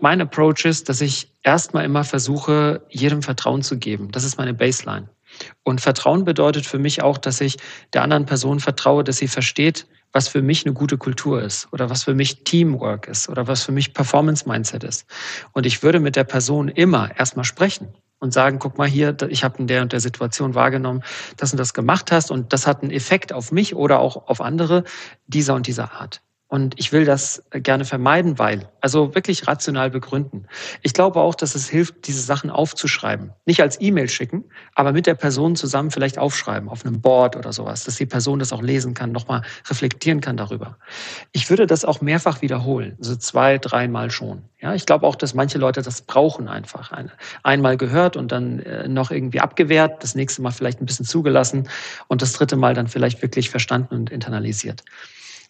Mein 0.00 0.22
Approach 0.22 0.64
ist, 0.64 0.88
dass 0.88 1.02
ich 1.02 1.35
erstmal 1.46 1.84
immer 1.84 2.04
versuche, 2.04 2.82
jedem 2.90 3.22
Vertrauen 3.22 3.62
zu 3.62 3.78
geben. 3.78 4.10
Das 4.10 4.24
ist 4.24 4.36
meine 4.36 4.52
Baseline. 4.52 5.08
Und 5.62 5.80
Vertrauen 5.80 6.24
bedeutet 6.24 6.66
für 6.66 6.78
mich 6.78 7.02
auch, 7.02 7.18
dass 7.18 7.40
ich 7.40 7.56
der 7.92 8.02
anderen 8.02 8.26
Person 8.26 8.58
vertraue, 8.58 9.04
dass 9.04 9.18
sie 9.18 9.28
versteht, 9.28 9.86
was 10.12 10.28
für 10.28 10.42
mich 10.42 10.64
eine 10.64 10.74
gute 10.74 10.98
Kultur 10.98 11.42
ist 11.42 11.68
oder 11.72 11.88
was 11.88 12.04
für 12.04 12.14
mich 12.14 12.42
Teamwork 12.44 13.06
ist 13.06 13.28
oder 13.28 13.46
was 13.46 13.62
für 13.62 13.72
mich 13.72 13.94
Performance 13.94 14.48
Mindset 14.48 14.82
ist. 14.82 15.06
Und 15.52 15.66
ich 15.66 15.82
würde 15.82 16.00
mit 16.00 16.16
der 16.16 16.24
Person 16.24 16.68
immer 16.68 17.16
erstmal 17.16 17.44
sprechen 17.44 17.94
und 18.18 18.32
sagen, 18.32 18.58
guck 18.58 18.78
mal 18.78 18.88
hier, 18.88 19.16
ich 19.28 19.44
habe 19.44 19.58
in 19.58 19.66
der 19.66 19.82
und 19.82 19.92
der 19.92 20.00
Situation 20.00 20.54
wahrgenommen, 20.54 21.02
dass 21.36 21.52
du 21.52 21.56
das 21.56 21.74
gemacht 21.74 22.10
hast 22.10 22.30
und 22.30 22.52
das 22.52 22.66
hat 22.66 22.82
einen 22.82 22.90
Effekt 22.90 23.32
auf 23.32 23.52
mich 23.52 23.74
oder 23.74 24.00
auch 24.00 24.28
auf 24.28 24.40
andere 24.40 24.84
dieser 25.26 25.54
und 25.54 25.66
dieser 25.66 25.92
Art. 25.92 26.22
Und 26.48 26.78
ich 26.78 26.92
will 26.92 27.04
das 27.04 27.42
gerne 27.50 27.84
vermeiden, 27.84 28.38
weil, 28.38 28.68
also 28.80 29.16
wirklich 29.16 29.48
rational 29.48 29.90
begründen. 29.90 30.46
Ich 30.82 30.92
glaube 30.92 31.20
auch, 31.20 31.34
dass 31.34 31.56
es 31.56 31.68
hilft, 31.68 32.06
diese 32.06 32.20
Sachen 32.20 32.50
aufzuschreiben. 32.50 33.32
Nicht 33.46 33.60
als 33.62 33.80
E-Mail 33.80 34.08
schicken, 34.08 34.44
aber 34.76 34.92
mit 34.92 35.08
der 35.08 35.16
Person 35.16 35.56
zusammen 35.56 35.90
vielleicht 35.90 36.18
aufschreiben, 36.18 36.68
auf 36.68 36.86
einem 36.86 37.00
Board 37.00 37.34
oder 37.34 37.52
sowas, 37.52 37.82
dass 37.82 37.96
die 37.96 38.06
Person 38.06 38.38
das 38.38 38.52
auch 38.52 38.62
lesen 38.62 38.94
kann, 38.94 39.10
nochmal 39.10 39.42
reflektieren 39.68 40.20
kann 40.20 40.36
darüber. 40.36 40.78
Ich 41.32 41.50
würde 41.50 41.66
das 41.66 41.84
auch 41.84 42.00
mehrfach 42.00 42.42
wiederholen, 42.42 42.96
so 43.00 43.16
zwei, 43.16 43.58
dreimal 43.58 44.12
schon. 44.12 44.44
Ja, 44.60 44.72
ich 44.72 44.86
glaube 44.86 45.04
auch, 45.04 45.16
dass 45.16 45.34
manche 45.34 45.58
Leute 45.58 45.82
das 45.82 46.02
brauchen 46.02 46.46
einfach. 46.46 46.92
Einmal 47.42 47.76
gehört 47.76 48.16
und 48.16 48.30
dann 48.30 48.60
äh, 48.60 48.86
noch 48.86 49.10
irgendwie 49.10 49.40
abgewehrt, 49.40 50.02
das 50.02 50.14
nächste 50.14 50.42
Mal 50.42 50.52
vielleicht 50.52 50.80
ein 50.80 50.86
bisschen 50.86 51.06
zugelassen 51.06 51.68
und 52.06 52.22
das 52.22 52.34
dritte 52.34 52.56
Mal 52.56 52.72
dann 52.72 52.86
vielleicht 52.86 53.20
wirklich 53.20 53.50
verstanden 53.50 53.96
und 53.96 54.10
internalisiert. 54.10 54.84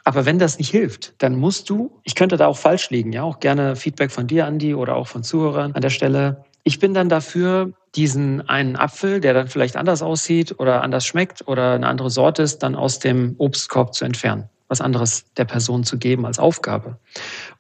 Aber 0.07 0.25
wenn 0.25 0.39
das 0.39 0.59
nicht 0.59 0.71
hilft, 0.71 1.15
dann 1.19 1.35
musst 1.35 1.69
du, 1.69 2.01
ich 2.05 2.15
könnte 2.15 2.37
da 2.37 2.47
auch 2.47 2.57
falsch 2.57 2.91
liegen, 2.91 3.13
ja, 3.13 3.25
auch 3.25 3.41
gerne 3.41 3.75
Feedback 3.75 4.13
von 4.13 4.29
dir, 4.29 4.47
Andi, 4.47 4.73
oder 4.73 4.95
auch 4.95 5.09
von 5.09 5.25
Zuhörern 5.25 5.73
an 5.73 5.83
der 5.83 5.91
Stelle. 5.91 6.45
Ich 6.63 6.79
bin 6.79 6.95
dann 6.95 7.09
dafür, 7.09 7.73
diesen 7.97 8.49
einen 8.49 8.77
Apfel, 8.77 9.21
der 9.21 9.35
dann 9.35 9.49
vielleicht 9.49 9.77
anders 9.77 10.03
aussieht 10.03 10.61
oder 10.61 10.83
anders 10.83 11.05
schmeckt 11.05 11.49
oder 11.49 11.73
eine 11.73 11.89
andere 11.89 12.11
Sorte 12.11 12.45
ist, 12.45 12.61
dann 12.61 12.77
aus 12.77 13.01
dem 13.01 13.35
Obstkorb 13.39 13.95
zu 13.95 14.05
entfernen 14.05 14.49
was 14.69 14.81
anderes 14.81 15.33
der 15.37 15.45
Person 15.45 15.85
zu 15.85 15.97
geben 15.97 16.27
als 16.27 16.39
Aufgabe. 16.39 16.99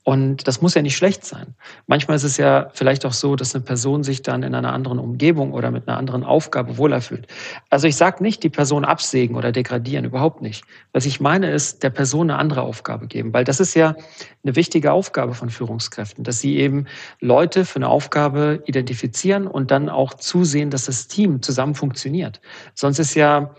Und 0.08 0.46
das 0.46 0.62
muss 0.62 0.74
ja 0.74 0.82
nicht 0.82 0.96
schlecht 0.96 1.24
sein. 1.24 1.56
Manchmal 1.88 2.16
ist 2.16 2.22
es 2.22 2.36
ja 2.36 2.70
vielleicht 2.74 3.04
auch 3.04 3.12
so, 3.12 3.34
dass 3.34 3.56
eine 3.56 3.64
Person 3.64 4.04
sich 4.04 4.22
dann 4.22 4.44
in 4.44 4.54
einer 4.54 4.72
anderen 4.72 5.00
Umgebung 5.00 5.52
oder 5.52 5.72
mit 5.72 5.88
einer 5.88 5.98
anderen 5.98 6.22
Aufgabe 6.22 6.78
wohler 6.78 7.00
fühlt. 7.00 7.26
Also 7.70 7.88
ich 7.88 7.96
sage 7.96 8.22
nicht, 8.22 8.44
die 8.44 8.48
Person 8.48 8.84
absägen 8.84 9.34
oder 9.34 9.50
degradieren, 9.50 10.04
überhaupt 10.04 10.42
nicht. 10.42 10.62
Was 10.92 11.06
ich 11.06 11.18
meine 11.18 11.50
ist, 11.50 11.82
der 11.82 11.90
Person 11.90 12.30
eine 12.30 12.38
andere 12.38 12.62
Aufgabe 12.62 13.08
geben, 13.08 13.34
weil 13.34 13.42
das 13.42 13.58
ist 13.58 13.74
ja 13.74 13.96
eine 14.44 14.54
wichtige 14.54 14.92
Aufgabe 14.92 15.34
von 15.34 15.50
Führungskräften, 15.50 16.22
dass 16.22 16.38
sie 16.38 16.56
eben 16.56 16.86
Leute 17.18 17.64
für 17.64 17.80
eine 17.80 17.88
Aufgabe 17.88 18.62
identifizieren 18.66 19.48
und 19.48 19.72
dann 19.72 19.88
auch 19.88 20.14
zusehen, 20.14 20.70
dass 20.70 20.84
das 20.84 21.08
Team 21.08 21.42
zusammen 21.42 21.74
funktioniert. 21.74 22.40
Sonst 22.74 23.00
ist 23.00 23.16
ja 23.16 23.56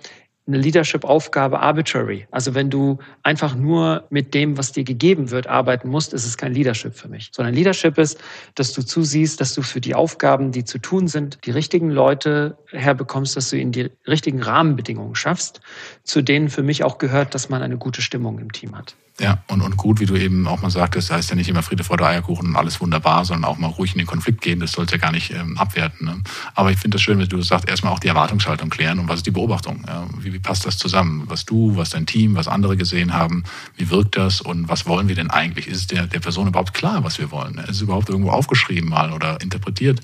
eine 0.48 0.58
Leadership-Aufgabe 0.58 1.60
arbitrary. 1.60 2.26
Also 2.32 2.56
wenn 2.56 2.70
du 2.70 3.00
einfach 3.22 3.54
nur 3.54 4.06
mit 4.10 4.34
dem, 4.34 4.58
was 4.58 4.72
dir 4.72 4.86
gegeben 4.86 5.30
wird, 5.30 5.48
arbeiten 5.48 5.90
musst, 5.90 6.14
ist 6.14 6.26
es 6.26 6.38
kein 6.38 6.54
Leadership 6.54 6.96
für 6.96 7.10
mich. 7.10 7.32
Sondern 7.34 7.54
Leadership 7.54 7.98
ist, 7.98 8.18
dass 8.56 8.72
du 8.72 8.82
zusiehst, 8.82 9.42
dass 9.42 9.54
du 9.54 9.62
für 9.62 9.82
die 9.82 9.94
Aufgaben, 9.94 10.52
die 10.52 10.64
zu 10.64 10.80
tun 10.80 11.10
sind, 11.10 11.46
die 11.46 11.52
richtigen 11.52 11.90
Leute 11.90 12.58
herbekommst, 12.72 13.36
dass 13.36 13.50
du 13.50 13.58
ihnen 13.58 13.74
die 13.74 13.92
richtigen 14.08 14.42
Rahmenbedingungen 14.42 15.16
schaffst, 15.16 15.60
zu 16.08 16.22
denen 16.22 16.50
für 16.50 16.63
mich 16.63 16.84
auch 16.84 16.98
gehört, 16.98 17.36
dass 17.36 17.50
man 17.50 17.62
eine 17.62 17.78
gute 17.78 18.02
Stimmung 18.02 18.39
im 18.39 18.52
Team 18.54 18.76
hat. 18.78 18.96
Ja, 19.20 19.39
und, 19.48 19.62
und 19.62 19.78
gut, 19.78 20.00
wie 20.00 20.06
du 20.06 20.15
eben 20.15 20.48
auch 20.48 20.62
mal 20.62 20.70
sagtest, 20.70 21.12
heißt 21.12 21.32
ja 21.32 21.36
nicht 21.36 21.50
immer 21.50 21.63
Friede 21.63 21.84
vor 21.84 21.98
der 21.98 22.08
Eierkuchen 22.08 22.50
und 22.50 22.56
alles 22.56 22.80
wunderbar, 22.80 23.26
sondern 23.26 23.50
auch 23.50 23.58
mal 23.58 23.67
ruhig 23.67 23.93
in 23.93 23.98
den 23.98 24.08
Konflikt 24.08 24.41
gehen. 24.41 24.60
Das 24.60 24.72
sollte 24.72 24.93
ja 24.93 24.98
gar 25.00 25.12
nicht 25.12 25.32
ähm, 25.32 25.58
abwerten. 25.58 26.06
Ne? 26.06 26.22
Aber 26.54 26.72
ich 26.72 26.78
finde 26.78 26.96
das 26.96 27.02
schön, 27.02 27.20
wenn 27.20 27.28
du 27.28 27.41
sagst, 27.41 27.67
erstmal 27.67 27.91
auch 27.91 28.00
die 28.00 28.08
Erwartungshaltung 28.08 28.70
klären 28.70 29.00
und 29.00 29.10
was 29.10 29.17
ist 29.17 29.26
die 29.26 29.32
Beobachtung? 29.32 29.84
Ja? 29.86 30.08
Wie, 30.20 30.32
wie 30.32 30.39
passt 30.39 30.65
das 30.65 30.78
zusammen? 30.78 31.24
Was 31.28 31.46
du, 31.46 31.76
was 31.76 31.89
dein 31.89 32.06
Team, 32.06 32.36
was 32.36 32.48
andere 32.48 32.78
gesehen 32.78 33.13
haben, 33.13 33.43
wie 33.76 33.89
wirkt 33.89 34.15
das 34.15 34.39
und 34.39 34.70
was 34.70 34.86
wollen 34.86 35.10
wir 35.10 35.15
denn 35.15 35.32
eigentlich? 35.32 35.67
Ist 35.67 35.91
der, 35.91 36.08
der 36.08 36.20
Person 36.20 36.48
überhaupt 36.48 36.74
klar, 36.74 37.04
was 37.04 37.17
wir 37.17 37.32
wollen? 37.32 37.58
Ist 37.58 37.70
es 37.78 37.82
überhaupt 37.82 38.10
irgendwo 38.10 38.30
aufgeschrieben 38.30 38.89
mal 38.89 39.12
oder 39.12 39.41
interpretiert, 39.41 40.00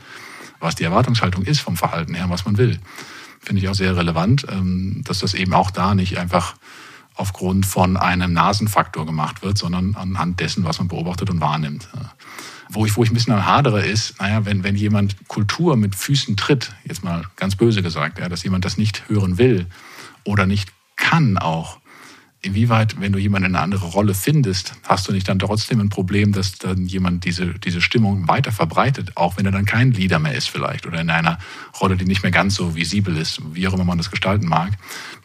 was 0.60 0.76
die 0.76 0.84
Erwartungshaltung 0.84 1.44
ist 1.44 1.62
vom 1.62 1.78
Verhalten 1.78 2.16
her, 2.16 2.26
was 2.30 2.46
man 2.46 2.58
will? 2.58 2.80
Finde 3.44 3.62
ich 3.62 3.70
auch 3.70 3.76
sehr 3.76 3.96
relevant, 3.96 4.46
ähm, 4.50 5.02
dass 5.06 5.20
das 5.20 5.34
eben 5.34 5.54
auch 5.54 5.72
da 5.72 5.96
nicht 5.96 6.18
einfach 6.18 6.56
aufgrund 7.16 7.66
von 7.66 7.98
einem 7.98 8.34
Nasenfaktor 8.34 9.06
gemacht 9.06 9.44
wird, 9.44 9.58
sondern 9.58 9.96
anhand 9.96 10.40
dessen, 10.40 10.64
was 10.64 10.80
man 10.80 10.88
beobachtet 10.88 11.30
und 11.30 11.42
wahrnimmt. 11.42 11.88
Wo 12.70 12.86
ich, 12.86 12.98
wo 12.98 13.04
ich 13.04 13.12
ein 13.12 13.14
bisschen 13.14 13.46
hadere, 13.46 13.86
ist, 13.86 14.20
naja, 14.20 14.46
wenn, 14.46 14.64
wenn 14.64 14.76
jemand 14.76 15.28
Kultur 15.28 15.76
mit 15.76 15.96
Füßen 15.96 16.38
tritt, 16.38 16.74
jetzt 16.86 17.04
mal 17.04 17.26
ganz 17.36 17.56
böse 17.56 17.84
gesagt, 17.84 18.18
ja, 18.18 18.30
dass 18.30 18.44
jemand 18.44 18.66
das 18.66 18.78
nicht 18.78 19.08
hören 19.10 19.38
will 19.38 19.68
oder 20.24 20.48
nicht 20.48 20.72
kann 20.96 21.38
auch, 21.38 21.80
inwieweit, 22.44 23.00
wenn 23.00 23.12
du 23.12 23.20
jemanden 23.20 23.50
in 23.50 23.56
eine 23.56 23.64
andere 23.64 23.86
Rolle 23.88 24.14
findest, 24.14 24.74
hast 24.84 25.08
du 25.08 25.14
nicht 25.14 25.28
dann 25.28 25.40
trotzdem 25.40 25.80
ein 25.80 25.90
Problem, 25.90 26.34
dass 26.34 26.58
dann 26.58 26.86
jemand 26.86 27.26
diese, 27.26 27.54
diese 27.60 27.82
Stimmung 27.82 28.28
weiter 28.28 28.52
verbreitet, 28.52 29.14
auch 29.16 29.38
wenn 29.38 29.46
er 29.46 29.52
dann 29.52 29.66
kein 29.66 29.92
Leader 29.92 30.20
mehr 30.20 30.36
ist 30.36 30.50
vielleicht 30.50 30.86
oder 30.86 31.02
in 31.02 31.10
einer 31.10 31.40
Rolle, 31.80 31.98
die 31.98 32.06
nicht 32.06 32.22
mehr 32.22 32.32
ganz 32.32 32.56
so 32.56 32.76
visibel 32.76 33.18
ist, 33.18 33.42
wie 33.54 33.68
auch 33.68 33.74
immer 33.74 33.86
man 33.86 33.98
das 33.98 34.12
gestalten 34.12 34.48
mag, 34.48 34.72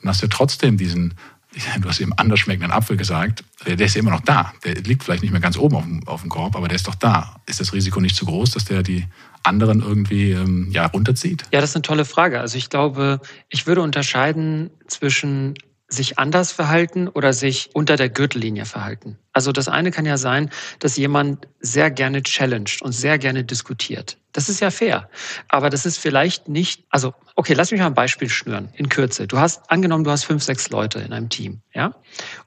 dann 0.00 0.10
hast 0.10 0.22
du 0.22 0.28
trotzdem 0.28 0.76
diesen 0.76 1.14
du 1.80 1.88
hast 1.88 2.00
eben 2.00 2.12
anders 2.12 2.40
schmeckenden 2.40 2.70
Apfel 2.70 2.96
gesagt, 2.96 3.44
der 3.66 3.80
ist 3.80 3.94
ja 3.94 4.00
immer 4.00 4.10
noch 4.10 4.20
da. 4.20 4.52
Der 4.64 4.74
liegt 4.74 5.02
vielleicht 5.02 5.22
nicht 5.22 5.32
mehr 5.32 5.40
ganz 5.40 5.56
oben 5.56 5.76
auf 5.76 5.84
dem, 5.84 6.06
auf 6.06 6.20
dem 6.20 6.30
Korb, 6.30 6.56
aber 6.56 6.68
der 6.68 6.76
ist 6.76 6.86
doch 6.86 6.94
da. 6.94 7.36
Ist 7.46 7.60
das 7.60 7.72
Risiko 7.72 8.00
nicht 8.00 8.16
zu 8.16 8.26
groß, 8.26 8.50
dass 8.52 8.64
der 8.66 8.82
die 8.82 9.06
anderen 9.42 9.80
irgendwie 9.80 10.32
ähm, 10.32 10.68
ja, 10.70 10.86
runterzieht? 10.86 11.44
Ja, 11.52 11.60
das 11.60 11.70
ist 11.70 11.76
eine 11.76 11.82
tolle 11.82 12.04
Frage. 12.04 12.40
Also 12.40 12.58
ich 12.58 12.70
glaube, 12.70 13.20
ich 13.48 13.66
würde 13.66 13.82
unterscheiden 13.82 14.70
zwischen 14.86 15.54
sich 15.88 16.18
anders 16.18 16.52
verhalten 16.52 17.08
oder 17.08 17.32
sich 17.32 17.70
unter 17.74 17.96
der 17.96 18.08
Gürtellinie 18.10 18.64
verhalten. 18.66 19.18
Also 19.32 19.52
das 19.52 19.68
eine 19.68 19.90
kann 19.90 20.06
ja 20.06 20.16
sein, 20.16 20.50
dass 20.78 20.96
jemand 20.96 21.46
sehr 21.60 21.90
gerne 21.90 22.22
challenged 22.22 22.82
und 22.82 22.92
sehr 22.92 23.18
gerne 23.18 23.44
diskutiert. 23.44 24.16
Das 24.32 24.48
ist 24.48 24.60
ja 24.60 24.70
fair. 24.70 25.08
Aber 25.48 25.70
das 25.70 25.86
ist 25.86 25.98
vielleicht 25.98 26.48
nicht, 26.48 26.84
also, 26.90 27.14
okay, 27.34 27.54
lass 27.54 27.72
mich 27.72 27.80
mal 27.80 27.86
ein 27.86 27.94
Beispiel 27.94 28.28
schnüren, 28.28 28.68
in 28.74 28.88
Kürze. 28.88 29.26
Du 29.26 29.38
hast, 29.38 29.70
angenommen, 29.70 30.04
du 30.04 30.10
hast 30.10 30.24
fünf, 30.24 30.42
sechs 30.42 30.70
Leute 30.70 31.00
in 31.00 31.12
einem 31.12 31.28
Team, 31.28 31.60
ja? 31.74 31.94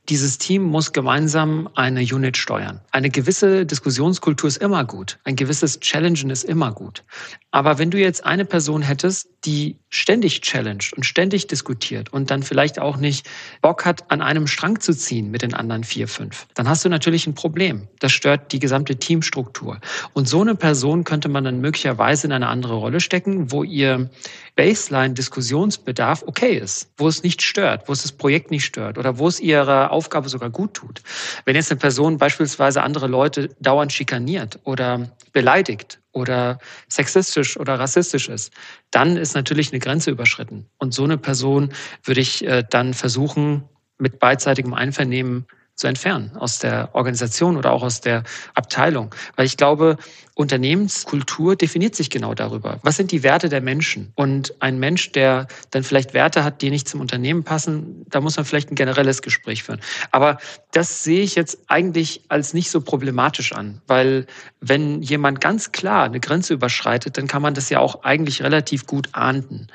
Dieses 0.07 0.37
Team 0.37 0.63
muss 0.63 0.93
gemeinsam 0.93 1.69
eine 1.75 2.01
Unit 2.01 2.37
steuern. 2.37 2.81
Eine 2.91 3.09
gewisse 3.09 3.65
Diskussionskultur 3.65 4.47
ist 4.47 4.57
immer 4.57 4.85
gut. 4.85 5.19
Ein 5.23 5.35
gewisses 5.35 5.79
Challengen 5.79 6.29
ist 6.29 6.43
immer 6.43 6.71
gut. 6.71 7.03
Aber 7.51 7.77
wenn 7.77 7.91
du 7.91 7.99
jetzt 7.99 8.25
eine 8.25 8.45
Person 8.45 8.81
hättest, 8.81 9.27
die 9.43 9.77
ständig 9.89 10.41
challenged 10.41 10.93
und 10.93 11.05
ständig 11.05 11.47
diskutiert 11.47 12.13
und 12.13 12.31
dann 12.31 12.43
vielleicht 12.43 12.79
auch 12.79 12.97
nicht 12.97 13.29
Bock 13.61 13.85
hat, 13.85 14.09
an 14.11 14.21
einem 14.21 14.47
Strang 14.47 14.79
zu 14.79 14.93
ziehen 14.93 15.31
mit 15.31 15.41
den 15.41 15.53
anderen 15.53 15.83
vier, 15.83 16.07
fünf, 16.07 16.47
dann 16.53 16.69
hast 16.69 16.80
du 16.85 16.89
natürlich 16.89 17.27
ein 17.27 17.33
Problem. 17.33 17.87
Das 17.99 18.11
stört 18.11 18.51
die 18.51 18.59
gesamte 18.59 18.95
Teamstruktur. 18.95 19.79
Und 20.13 20.27
so 20.27 20.41
eine 20.41 20.55
Person 20.55 21.03
könnte 21.03 21.29
man 21.29 21.43
dann 21.43 21.61
möglicherweise 21.61 22.27
in 22.27 22.33
eine 22.33 22.47
andere 22.47 22.75
Rolle 22.75 22.99
stecken, 22.99 23.51
wo 23.51 23.63
ihr 23.63 24.09
Baseline-Diskussionsbedarf 24.55 26.23
okay 26.25 26.57
ist, 26.57 26.91
wo 26.97 27.07
es 27.07 27.23
nicht 27.23 27.41
stört, 27.41 27.87
wo 27.87 27.93
es 27.93 28.01
das 28.01 28.11
Projekt 28.11 28.51
nicht 28.51 28.65
stört 28.65 28.97
oder 28.97 29.17
wo 29.17 29.27
es 29.27 29.39
ihrer 29.39 29.91
Aufgabe 29.91 30.29
sogar 30.29 30.49
gut 30.49 30.73
tut. 30.73 31.01
Wenn 31.45 31.55
jetzt 31.55 31.71
eine 31.71 31.79
Person 31.79 32.17
beispielsweise 32.17 32.83
andere 32.83 33.07
Leute 33.07 33.49
dauernd 33.59 33.93
schikaniert 33.93 34.59
oder 34.63 35.11
beleidigt 35.31 35.99
oder 36.11 36.59
sexistisch 36.87 37.57
oder 37.57 37.79
rassistisch 37.79 38.27
ist, 38.29 38.53
dann 38.91 39.17
ist 39.17 39.33
natürlich 39.33 39.71
eine 39.71 39.79
Grenze 39.79 40.11
überschritten. 40.11 40.65
Und 40.77 40.93
so 40.93 41.03
eine 41.03 41.17
Person 41.17 41.71
würde 42.03 42.21
ich 42.21 42.45
äh, 42.45 42.63
dann 42.69 42.93
versuchen, 42.93 43.63
mit 43.97 44.19
beidseitigem 44.19 44.73
Einvernehmen 44.73 45.45
zu 45.81 45.87
entfernen 45.87 46.31
aus 46.37 46.59
der 46.59 46.89
Organisation 46.93 47.57
oder 47.57 47.71
auch 47.71 47.81
aus 47.81 48.01
der 48.01 48.23
Abteilung. 48.53 49.15
Weil 49.35 49.47
ich 49.47 49.57
glaube, 49.57 49.97
Unternehmenskultur 50.35 51.55
definiert 51.55 51.95
sich 51.95 52.11
genau 52.11 52.35
darüber. 52.35 52.79
Was 52.83 52.97
sind 52.97 53.11
die 53.11 53.23
Werte 53.23 53.49
der 53.49 53.61
Menschen? 53.61 54.13
Und 54.15 54.53
ein 54.61 54.77
Mensch, 54.77 55.11
der 55.11 55.47
dann 55.71 55.83
vielleicht 55.83 56.13
Werte 56.13 56.43
hat, 56.43 56.61
die 56.61 56.69
nicht 56.69 56.87
zum 56.87 57.01
Unternehmen 57.01 57.43
passen, 57.43 58.05
da 58.09 58.21
muss 58.21 58.37
man 58.37 58.45
vielleicht 58.45 58.71
ein 58.71 58.75
generelles 58.75 59.23
Gespräch 59.23 59.63
führen. 59.63 59.81
Aber 60.11 60.37
das 60.71 61.03
sehe 61.03 61.21
ich 61.21 61.33
jetzt 61.33 61.57
eigentlich 61.67 62.21
als 62.29 62.53
nicht 62.53 62.69
so 62.69 62.81
problematisch 62.81 63.51
an, 63.51 63.81
weil 63.87 64.27
wenn 64.59 65.01
jemand 65.01 65.41
ganz 65.41 65.71
klar 65.71 66.03
eine 66.03 66.19
Grenze 66.19 66.53
überschreitet, 66.53 67.17
dann 67.17 67.27
kann 67.27 67.41
man 67.41 67.55
das 67.55 67.71
ja 67.71 67.79
auch 67.79 68.03
eigentlich 68.03 68.43
relativ 68.43 68.85
gut 68.85 69.09
ahnden. 69.13 69.67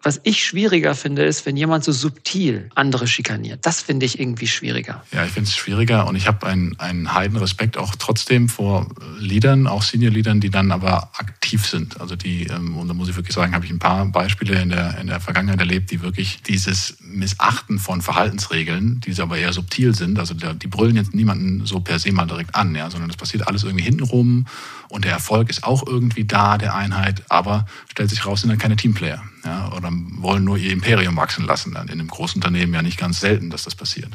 Was 0.00 0.20
ich 0.22 0.44
schwieriger 0.44 0.94
finde, 0.94 1.24
ist, 1.24 1.44
wenn 1.44 1.56
jemand 1.56 1.82
so 1.82 1.90
subtil 1.90 2.70
andere 2.76 3.08
schikaniert. 3.08 3.66
Das 3.66 3.82
finde 3.82 4.06
ich 4.06 4.20
irgendwie 4.20 4.46
schwieriger. 4.46 5.02
Ja, 5.10 5.24
ich 5.24 5.32
finde 5.32 5.48
es 5.48 5.56
schwieriger 5.56 6.06
und 6.06 6.14
ich 6.14 6.28
habe 6.28 6.46
einen, 6.46 6.78
einen 6.78 7.14
Heidenrespekt 7.14 7.76
auch 7.76 7.96
trotzdem 7.96 8.48
vor 8.48 8.86
Leadern, 9.18 9.66
auch 9.66 9.82
Senior-Leadern, 9.82 10.40
die 10.40 10.50
dann 10.50 10.70
aber 10.70 11.10
aktiv 11.18 11.66
sind. 11.66 12.00
Also 12.00 12.14
die, 12.14 12.44
ähm, 12.44 12.76
und 12.76 12.86
da 12.86 12.94
muss 12.94 13.08
ich 13.08 13.16
wirklich 13.16 13.34
sagen, 13.34 13.54
habe 13.54 13.64
ich 13.64 13.72
ein 13.72 13.80
paar 13.80 14.06
Beispiele 14.06 14.62
in 14.62 14.68
der, 14.68 14.98
in 14.98 15.08
der 15.08 15.18
Vergangenheit 15.18 15.58
erlebt, 15.58 15.90
die 15.90 16.00
wirklich 16.00 16.42
dieses 16.44 16.98
Missachten 17.00 17.80
von 17.80 18.00
Verhaltensregeln, 18.00 19.00
die 19.00 19.20
aber 19.20 19.36
eher 19.36 19.52
subtil 19.52 19.96
sind, 19.96 20.20
also 20.20 20.32
die 20.32 20.66
brüllen 20.68 20.94
jetzt 20.94 21.12
niemanden 21.12 21.66
so 21.66 21.80
per 21.80 21.98
se 21.98 22.12
mal 22.12 22.26
direkt 22.26 22.54
an, 22.54 22.72
ja, 22.76 22.88
sondern 22.88 23.08
das 23.08 23.16
passiert 23.16 23.48
alles 23.48 23.64
irgendwie 23.64 23.84
hintenrum 23.84 24.46
und 24.88 25.04
der 25.04 25.12
Erfolg 25.12 25.50
ist 25.50 25.64
auch 25.64 25.84
irgendwie 25.84 26.24
da, 26.24 26.56
der 26.56 26.76
Einheit, 26.76 27.22
aber 27.28 27.66
stellt 27.90 28.10
sich 28.10 28.24
raus, 28.24 28.42
sind 28.42 28.50
dann 28.50 28.58
keine 28.58 28.76
Teamplayer 28.76 29.24
ja, 29.48 29.72
oder 29.72 29.90
wollen 29.92 30.44
nur 30.44 30.58
ihr 30.58 30.72
Imperium 30.72 31.16
wachsen 31.16 31.46
lassen. 31.46 31.72
In 31.72 31.78
einem 31.90 32.08
Großunternehmen 32.08 32.74
ja 32.74 32.82
nicht 32.82 32.98
ganz 32.98 33.20
selten, 33.20 33.48
dass 33.48 33.64
das 33.64 33.74
passiert. 33.74 34.12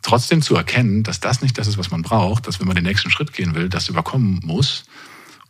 trotzdem 0.00 0.42
zu 0.42 0.54
erkennen, 0.54 1.02
dass 1.02 1.20
das 1.20 1.40
nicht 1.40 1.56
das 1.56 1.66
ist, 1.66 1.78
was 1.78 1.90
man 1.90 2.02
braucht, 2.02 2.46
dass 2.46 2.60
wenn 2.60 2.66
man 2.66 2.76
den 2.76 2.84
nächsten 2.84 3.10
Schritt 3.10 3.32
gehen 3.32 3.54
will, 3.54 3.68
das 3.70 3.88
überkommen 3.88 4.40
muss 4.44 4.84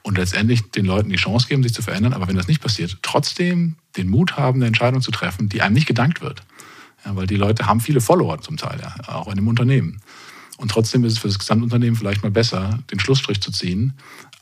und 0.03 0.17
letztendlich 0.17 0.71
den 0.71 0.85
Leuten 0.85 1.11
die 1.11 1.17
Chance 1.17 1.49
geben, 1.49 1.63
sich 1.63 1.75
zu 1.75 1.83
verändern. 1.83 2.13
Aber 2.13 2.29
wenn 2.29 2.37
das 2.37 2.47
nicht 2.47 2.61
passiert, 2.61 2.99
trotzdem 3.03 3.77
den 3.97 4.09
Mut 4.09 4.37
haben, 4.37 4.59
eine 4.59 4.67
Entscheidung 4.67 5.01
zu 5.01 5.11
treffen, 5.11 5.49
die 5.49 5.63
einem 5.63 5.75
nicht 5.75 5.87
gedankt 5.87 6.21
wird. 6.21 6.43
Ja, 7.05 7.17
weil 7.17 7.27
die 7.27 7.37
Leute 7.37 7.67
haben 7.67 7.81
viele 7.81 8.01
Follower 8.01 8.41
zum 8.41 8.57
Teil, 8.57 8.81
ja, 8.81 8.95
auch 9.15 9.29
in 9.29 9.37
dem 9.37 9.49
Unternehmen. 9.49 10.01
Und 10.57 10.71
trotzdem 10.71 11.05
ist 11.05 11.15
es 11.15 11.19
für 11.19 11.29
das 11.29 11.39
Gesamtunternehmen 11.39 11.97
vielleicht 11.97 12.23
mal 12.23 12.31
besser, 12.31 12.79
den 12.93 13.01
Schlussstrich 13.01 13.41
zu 13.41 13.51
ziehen, 13.51 13.95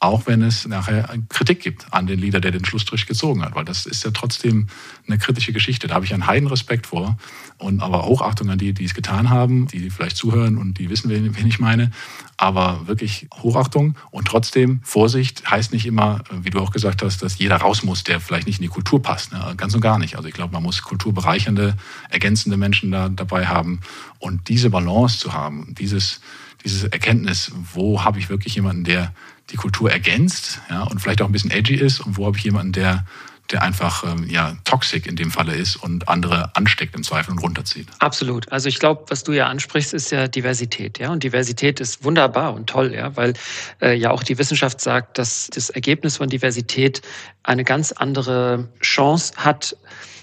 auch 0.02 0.26
wenn 0.26 0.42
es 0.42 0.66
nachher 0.66 1.08
Kritik 1.28 1.60
gibt 1.60 1.86
an 1.92 2.08
den 2.08 2.18
Leader, 2.18 2.40
der 2.40 2.50
den 2.50 2.64
Schlussstrich 2.64 3.06
gezogen 3.06 3.44
hat, 3.44 3.54
weil 3.54 3.64
das 3.64 3.86
ist 3.86 4.02
ja 4.04 4.10
trotzdem 4.10 4.66
eine 5.06 5.16
kritische 5.16 5.52
Geschichte. 5.52 5.86
Da 5.86 5.94
habe 5.94 6.04
ich 6.04 6.12
einen 6.12 6.26
heiden 6.26 6.48
Respekt 6.48 6.88
vor 6.88 7.16
und 7.58 7.80
aber 7.80 8.04
Hochachtung 8.04 8.50
an 8.50 8.58
die, 8.58 8.72
die 8.72 8.84
es 8.84 8.94
getan 8.94 9.30
haben, 9.30 9.68
die 9.68 9.90
vielleicht 9.90 10.16
zuhören 10.16 10.58
und 10.58 10.80
die 10.80 10.90
wissen, 10.90 11.08
wen, 11.08 11.36
wen 11.36 11.46
ich 11.46 11.60
meine. 11.60 11.92
Aber 12.36 12.88
wirklich 12.88 13.28
Hochachtung 13.32 13.94
und 14.10 14.26
trotzdem 14.26 14.80
Vorsicht 14.82 15.48
heißt 15.48 15.72
nicht 15.72 15.86
immer, 15.86 16.24
wie 16.32 16.50
du 16.50 16.58
auch 16.58 16.72
gesagt 16.72 17.00
hast, 17.02 17.22
dass 17.22 17.38
jeder 17.38 17.58
raus 17.58 17.84
muss, 17.84 18.02
der 18.02 18.18
vielleicht 18.18 18.48
nicht 18.48 18.58
in 18.58 18.64
die 18.64 18.68
Kultur 18.68 19.00
passt. 19.00 19.32
Ne? 19.32 19.54
Ganz 19.56 19.72
und 19.72 19.82
gar 19.82 20.00
nicht. 20.00 20.16
Also 20.16 20.26
ich 20.26 20.34
glaube, 20.34 20.52
man 20.52 20.64
muss 20.64 20.82
kulturbereichernde, 20.82 21.76
ergänzende 22.10 22.56
Menschen 22.56 22.90
da 22.90 23.08
dabei 23.08 23.46
haben 23.46 23.78
und 24.18 24.48
diese 24.48 24.68
Balance 24.68 25.20
zu 25.20 25.32
haben, 25.32 25.76
dieses 25.78 26.20
dieses 26.64 26.84
Erkenntnis, 26.84 27.52
wo 27.72 28.04
habe 28.04 28.18
ich 28.18 28.28
wirklich 28.28 28.54
jemanden, 28.54 28.84
der 28.84 29.12
die 29.50 29.56
Kultur 29.56 29.90
ergänzt 29.90 30.60
ja, 30.70 30.82
und 30.84 31.00
vielleicht 31.00 31.22
auch 31.22 31.26
ein 31.26 31.32
bisschen 31.32 31.50
edgy 31.50 31.74
ist 31.74 32.00
und 32.00 32.16
wo 32.16 32.26
habe 32.26 32.36
ich 32.36 32.44
jemanden, 32.44 32.72
der 32.72 33.04
der 33.52 33.62
einfach 33.62 34.04
ähm, 34.04 34.26
ja 34.28 34.56
toxic 34.64 35.06
in 35.06 35.16
dem 35.16 35.30
Falle 35.30 35.54
ist 35.54 35.76
und 35.76 36.08
andere 36.08 36.54
ansteckt 36.56 36.94
im 36.94 37.02
Zweifel 37.02 37.32
und 37.32 37.38
runterzieht. 37.38 37.86
Absolut. 37.98 38.50
Also 38.50 38.68
ich 38.68 38.78
glaube, 38.78 39.04
was 39.08 39.24
du 39.24 39.32
ja 39.32 39.46
ansprichst, 39.46 39.92
ist 39.92 40.10
ja 40.10 40.28
Diversität, 40.28 40.98
ja. 40.98 41.10
Und 41.10 41.22
Diversität 41.22 41.80
ist 41.80 42.04
wunderbar 42.04 42.54
und 42.54 42.68
toll, 42.68 42.94
ja, 42.94 43.14
weil 43.16 43.34
äh, 43.80 43.94
ja 43.94 44.10
auch 44.10 44.22
die 44.22 44.38
Wissenschaft 44.38 44.80
sagt, 44.80 45.18
dass 45.18 45.48
das 45.48 45.70
Ergebnis 45.70 46.16
von 46.16 46.28
Diversität 46.28 47.02
eine 47.42 47.64
ganz 47.64 47.92
andere 47.92 48.68
Chance 48.80 49.34
hat, 49.36 49.76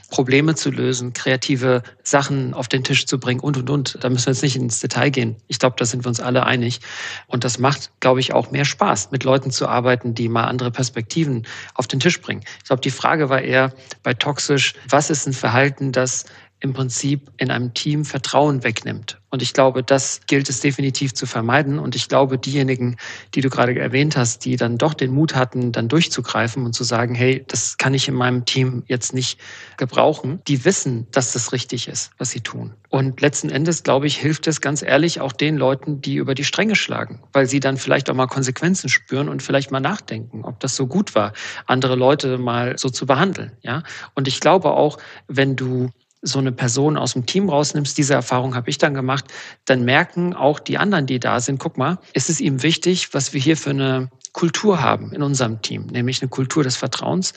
Probleme 0.09 0.55
zu 0.55 0.71
lösen, 0.71 1.13
kreative 1.13 1.83
Sachen 2.03 2.53
auf 2.53 2.67
den 2.67 2.83
Tisch 2.83 3.05
zu 3.05 3.19
bringen 3.19 3.39
und, 3.39 3.57
und, 3.57 3.69
und. 3.69 3.97
Da 4.01 4.09
müssen 4.09 4.27
wir 4.27 4.33
jetzt 4.33 4.41
nicht 4.41 4.55
ins 4.55 4.79
Detail 4.79 5.09
gehen. 5.09 5.35
Ich 5.47 5.59
glaube, 5.59 5.75
da 5.77 5.85
sind 5.85 6.03
wir 6.03 6.09
uns 6.09 6.19
alle 6.19 6.45
einig. 6.45 6.79
Und 7.27 7.43
das 7.43 7.59
macht, 7.59 7.91
glaube 7.99 8.19
ich, 8.19 8.33
auch 8.33 8.51
mehr 8.51 8.65
Spaß, 8.65 9.11
mit 9.11 9.23
Leuten 9.23 9.51
zu 9.51 9.67
arbeiten, 9.67 10.15
die 10.15 10.29
mal 10.29 10.45
andere 10.45 10.71
Perspektiven 10.71 11.45
auf 11.75 11.87
den 11.87 11.99
Tisch 11.99 12.19
bringen. 12.21 12.43
Ich 12.59 12.65
glaube, 12.65 12.81
die 12.81 12.91
Frage 12.91 13.29
war 13.29 13.41
eher 13.41 13.73
bei 14.03 14.13
toxisch, 14.13 14.73
was 14.89 15.09
ist 15.09 15.27
ein 15.27 15.33
Verhalten, 15.33 15.91
das 15.91 16.25
im 16.61 16.73
Prinzip 16.73 17.31
in 17.37 17.51
einem 17.51 17.73
Team 17.73 18.05
Vertrauen 18.05 18.63
wegnimmt. 18.63 19.19
Und 19.31 19.41
ich 19.41 19.53
glaube, 19.53 19.83
das 19.83 20.21
gilt 20.27 20.49
es 20.49 20.59
definitiv 20.59 21.13
zu 21.13 21.25
vermeiden. 21.25 21.77
Und 21.77 21.95
ich 21.95 22.09
glaube, 22.09 22.37
diejenigen, 22.37 22.97
die 23.35 23.41
du 23.41 23.49
gerade 23.49 23.77
erwähnt 23.79 24.17
hast, 24.17 24.43
die 24.43 24.55
dann 24.55 24.77
doch 24.77 24.93
den 24.93 25.11
Mut 25.11 25.35
hatten, 25.35 25.71
dann 25.71 25.87
durchzugreifen 25.87 26.65
und 26.65 26.73
zu 26.73 26.83
sagen, 26.83 27.13
hey, 27.13 27.45
das 27.47 27.77
kann 27.77 27.93
ich 27.93 28.07
in 28.07 28.15
meinem 28.15 28.45
Team 28.45 28.83
jetzt 28.87 29.13
nicht 29.13 29.39
gebrauchen, 29.77 30.41
die 30.47 30.65
wissen, 30.65 31.07
dass 31.11 31.31
das 31.31 31.53
richtig 31.53 31.87
ist, 31.87 32.11
was 32.17 32.31
sie 32.31 32.41
tun. 32.41 32.73
Und 32.89 33.21
letzten 33.21 33.49
Endes, 33.49 33.83
glaube 33.83 34.07
ich, 34.07 34.17
hilft 34.17 34.47
es 34.47 34.61
ganz 34.61 34.81
ehrlich 34.81 35.21
auch 35.21 35.31
den 35.31 35.57
Leuten, 35.57 36.01
die 36.01 36.15
über 36.15 36.33
die 36.33 36.43
Stränge 36.43 36.75
schlagen, 36.75 37.21
weil 37.31 37.45
sie 37.45 37.59
dann 37.59 37.77
vielleicht 37.77 38.09
auch 38.09 38.15
mal 38.15 38.25
Konsequenzen 38.25 38.89
spüren 38.89 39.29
und 39.29 39.43
vielleicht 39.43 39.69
mal 39.69 39.79
nachdenken, 39.79 40.43
ob 40.43 40.59
das 40.59 40.75
so 40.75 40.87
gut 40.87 41.13
war, 41.13 41.33
andere 41.67 41.95
Leute 41.95 42.39
mal 42.39 42.77
so 42.79 42.89
zu 42.89 43.05
behandeln. 43.05 43.51
Ja? 43.61 43.83
Und 44.15 44.27
ich 44.27 44.39
glaube 44.39 44.71
auch, 44.71 44.97
wenn 45.27 45.55
du 45.55 45.91
so 46.21 46.39
eine 46.39 46.51
Person 46.51 46.97
aus 46.97 47.13
dem 47.13 47.25
Team 47.25 47.49
rausnimmst, 47.49 47.97
diese 47.97 48.13
Erfahrung 48.13 48.55
habe 48.55 48.69
ich 48.69 48.77
dann 48.77 48.93
gemacht, 48.93 49.25
dann 49.65 49.85
merken 49.85 50.33
auch 50.33 50.59
die 50.59 50.77
anderen, 50.77 51.05
die 51.05 51.19
da 51.19 51.39
sind, 51.39 51.59
guck 51.59 51.77
mal, 51.77 51.99
ist 52.13 52.29
es 52.29 52.41
ihm 52.41 52.61
wichtig, 52.61 53.13
was 53.13 53.33
wir 53.33 53.39
hier 53.39 53.55
für 53.55 53.69
eine 53.69 54.09
Kultur 54.33 54.81
haben 54.81 55.11
in 55.13 55.23
unserem 55.23 55.61
Team, 55.61 55.87
nämlich 55.87 56.21
eine 56.21 56.29
Kultur 56.29 56.63
des 56.63 56.75
Vertrauens. 56.77 57.33